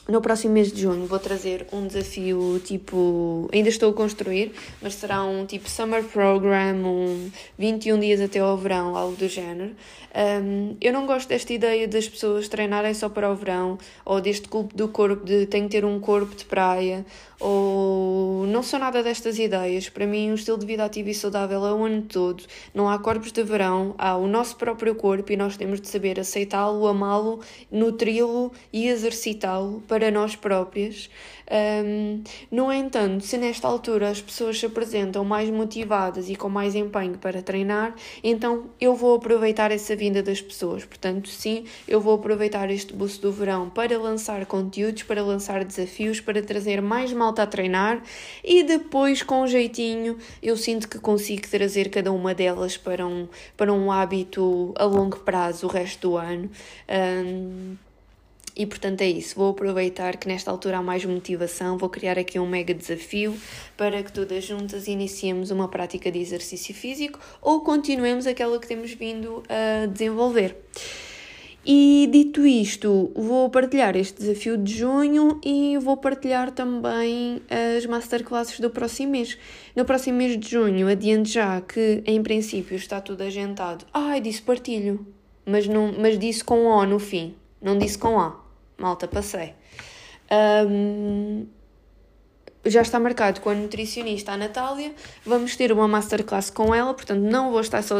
No 0.05 0.19
próximo 0.19 0.53
mês 0.53 0.69
de 0.69 0.81
junho 0.81 1.05
vou 1.05 1.17
trazer 1.17 1.65
um 1.71 1.87
desafio 1.87 2.61
tipo. 2.65 3.49
Ainda 3.53 3.69
estou 3.69 3.91
a 3.91 3.93
construir, 3.93 4.51
mas 4.81 4.95
será 4.95 5.23
um 5.23 5.45
tipo 5.45 5.69
Summer 5.69 6.03
Program, 6.03 6.75
um 6.83 7.31
21 7.57 7.97
dias 8.01 8.19
até 8.19 8.39
ao 8.39 8.57
verão, 8.57 8.97
algo 8.97 9.15
do 9.15 9.29
género. 9.29 9.71
Um, 10.13 10.75
eu 10.81 10.91
não 10.91 11.07
gosto 11.07 11.29
desta 11.29 11.53
ideia 11.53 11.87
das 11.87 12.07
pessoas 12.07 12.49
treinarem 12.49 12.93
só 12.93 13.07
para 13.07 13.31
o 13.31 13.35
verão, 13.35 13.79
ou 14.03 14.19
deste 14.19 14.49
culto 14.49 14.75
do 14.75 14.89
corpo 14.89 15.25
de 15.25 15.45
tenho 15.45 15.65
que 15.65 15.71
ter 15.71 15.85
um 15.85 15.99
corpo 16.01 16.35
de 16.35 16.43
praia, 16.45 17.05
ou 17.39 18.45
não 18.47 18.61
sou 18.61 18.79
nada 18.79 19.01
destas 19.01 19.39
ideias. 19.39 19.89
Para 19.89 20.05
mim, 20.05 20.31
um 20.31 20.35
estilo 20.35 20.57
de 20.57 20.65
vida 20.65 20.83
ativo 20.83 21.09
e 21.09 21.15
saudável 21.15 21.65
é 21.65 21.73
o 21.73 21.83
ano 21.83 22.01
todo. 22.03 22.43
Não 22.73 22.89
há 22.89 22.99
corpos 22.99 23.31
de 23.31 23.41
verão, 23.41 23.95
há 23.97 24.15
o 24.17 24.27
nosso 24.27 24.57
próprio 24.57 24.95
corpo 24.95 25.31
e 25.31 25.37
nós 25.37 25.57
temos 25.57 25.79
de 25.81 25.87
saber 25.87 26.19
aceitá-lo, 26.19 26.85
amá-lo, 26.87 27.39
nutri-lo 27.71 28.51
e 28.71 28.87
exercitá-lo 28.87 29.81
para 29.93 30.09
nós 30.09 30.35
próprias. 30.35 31.07
Um, 31.85 32.23
no 32.49 32.73
entanto, 32.73 33.23
se 33.23 33.37
nesta 33.37 33.67
altura 33.67 34.09
as 34.09 34.19
pessoas 34.19 34.59
se 34.59 34.65
apresentam 34.65 35.23
mais 35.23 35.51
motivadas 35.51 36.29
e 36.29 36.35
com 36.35 36.49
mais 36.49 36.73
empenho 36.73 37.15
para 37.19 37.43
treinar, 37.43 37.93
então 38.23 38.71
eu 38.81 38.95
vou 38.95 39.17
aproveitar 39.17 39.71
essa 39.71 39.95
vinda 39.95 40.23
das 40.23 40.41
pessoas. 40.41 40.83
Portanto, 40.83 41.29
sim, 41.29 41.65
eu 41.87 42.01
vou 42.01 42.15
aproveitar 42.15 42.71
este 42.71 42.91
boost 42.91 43.21
do 43.21 43.31
verão 43.31 43.69
para 43.69 43.95
lançar 43.99 44.47
conteúdos, 44.47 45.03
para 45.03 45.21
lançar 45.21 45.63
desafios, 45.63 46.19
para 46.19 46.41
trazer 46.41 46.81
mais 46.81 47.13
malta 47.13 47.43
a 47.43 47.45
treinar 47.45 48.01
e 48.43 48.63
depois, 48.63 49.21
com 49.21 49.43
um 49.43 49.47
jeitinho, 49.47 50.17
eu 50.41 50.57
sinto 50.57 50.89
que 50.89 50.97
consigo 50.97 51.47
trazer 51.47 51.91
cada 51.91 52.11
uma 52.11 52.33
delas 52.33 52.77
para 52.77 53.05
um, 53.05 53.27
para 53.55 53.71
um 53.71 53.91
hábito 53.91 54.73
a 54.75 54.85
longo 54.85 55.19
prazo 55.19 55.67
o 55.67 55.69
resto 55.69 56.09
do 56.09 56.17
ano. 56.17 56.49
Um, 56.89 57.75
e 58.55 58.65
portanto 58.65 59.01
é 59.01 59.09
isso, 59.09 59.35
vou 59.35 59.51
aproveitar 59.51 60.17
que 60.17 60.27
nesta 60.27 60.51
altura 60.51 60.77
há 60.77 60.83
mais 60.83 61.03
motivação, 61.03 61.77
vou 61.77 61.89
criar 61.89 62.19
aqui 62.19 62.37
um 62.37 62.47
mega 62.47 62.73
desafio 62.73 63.35
para 63.75 64.03
que 64.03 64.11
todas 64.11 64.43
juntas 64.43 64.87
iniciemos 64.87 65.49
uma 65.49 65.67
prática 65.67 66.11
de 66.11 66.19
exercício 66.19 66.73
físico 66.73 67.19
ou 67.41 67.61
continuemos 67.61 68.27
aquela 68.27 68.59
que 68.59 68.67
temos 68.67 68.91
vindo 68.93 69.43
a 69.49 69.87
desenvolver. 69.87 70.55
E 71.65 72.09
dito 72.11 72.45
isto, 72.45 73.09
vou 73.15 73.49
partilhar 73.49 73.95
este 73.95 74.19
desafio 74.19 74.57
de 74.57 74.73
junho 74.73 75.39
e 75.43 75.77
vou 75.77 75.95
partilhar 75.95 76.51
também 76.51 77.41
as 77.77 77.85
masterclasses 77.85 78.59
do 78.59 78.69
próximo 78.69 79.13
mês. 79.13 79.37
No 79.73 79.85
próximo 79.85 80.17
mês 80.17 80.37
de 80.37 80.49
junho, 80.49 80.89
adiante 80.89 81.29
já 81.31 81.61
que 81.61 82.03
em 82.05 82.21
princípio 82.21 82.75
está 82.75 82.99
tudo 82.99 83.21
agendado. 83.21 83.85
Ai, 83.93 84.19
disse 84.19 84.41
partilho, 84.41 85.07
mas, 85.45 85.65
não, 85.65 85.93
mas 85.97 86.19
disse 86.19 86.43
com 86.43 86.65
O 86.65 86.85
no 86.85 86.99
fim, 86.99 87.33
não 87.61 87.77
disse 87.77 87.97
com 87.97 88.19
A 88.19 88.42
malta, 88.77 89.07
passei. 89.07 89.53
Um, 90.67 91.45
já 92.65 92.81
está 92.81 92.99
marcado 92.99 93.41
com 93.41 93.49
a 93.49 93.53
nutricionista 93.53 94.31
a 94.31 94.37
Natália. 94.37 94.93
Vamos 95.25 95.55
ter 95.55 95.71
uma 95.71 95.87
masterclass 95.87 96.49
com 96.49 96.73
ela, 96.73 96.93
portanto 96.93 97.19
não, 97.19 97.51
vou 97.51 97.61
estar 97.61 97.81
so, 97.81 97.95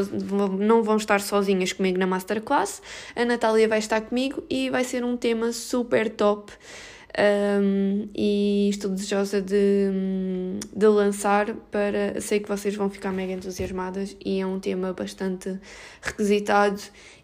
não 0.58 0.84
vão 0.84 0.98
estar 0.98 1.20
sozinhas 1.20 1.74
comigo 1.74 1.98
na 1.98 2.08
masterclass. 2.08 2.82
A 3.16 3.26
Natália 3.26 3.68
vai 3.68 3.80
estar 3.80 4.02
comigo 4.02 4.44
e 4.50 4.70
vai 4.70 4.84
ser 4.84 5.04
um 5.04 5.18
tema 5.18 5.52
super 5.52 6.10
top. 6.10 6.52
Um, 7.16 8.10
e 8.16 8.70
estou 8.70 8.90
desejosa 8.90 9.40
de, 9.40 9.92
de 10.76 10.88
lançar 10.88 11.54
para. 11.70 12.20
Sei 12.20 12.40
que 12.40 12.50
vocês 12.50 12.74
vão 12.76 12.90
ficar 12.90 13.12
mega 13.12 13.34
entusiasmadas 13.34 14.18
e 14.26 14.40
é 14.40 14.48
um 14.48 14.60
tema 14.60 14.94
bastante 14.94 15.60
requisitado 16.02 16.82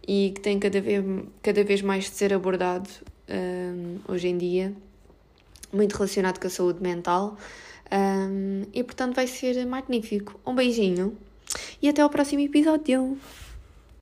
e 0.07 0.31
que 0.35 0.41
tem 0.41 0.59
cada 0.59 0.79
vez, 0.79 1.03
cada 1.41 1.63
vez 1.63 1.81
mais 1.81 2.03
de 2.03 2.11
ser 2.11 2.33
abordado 2.33 2.87
um, 3.29 3.99
hoje 4.07 4.27
em 4.27 4.37
dia, 4.37 4.73
muito 5.71 5.93
relacionado 5.93 6.39
com 6.39 6.47
a 6.47 6.49
saúde 6.49 6.81
mental. 6.81 7.37
Um, 7.91 8.63
e 8.73 8.83
portanto 8.83 9.15
vai 9.15 9.27
ser 9.27 9.65
magnífico. 9.65 10.39
Um 10.45 10.53
beijinho 10.53 11.17
e 11.81 11.89
até 11.89 12.01
ao 12.01 12.09
próximo 12.09 12.41
episódio. 12.41 13.17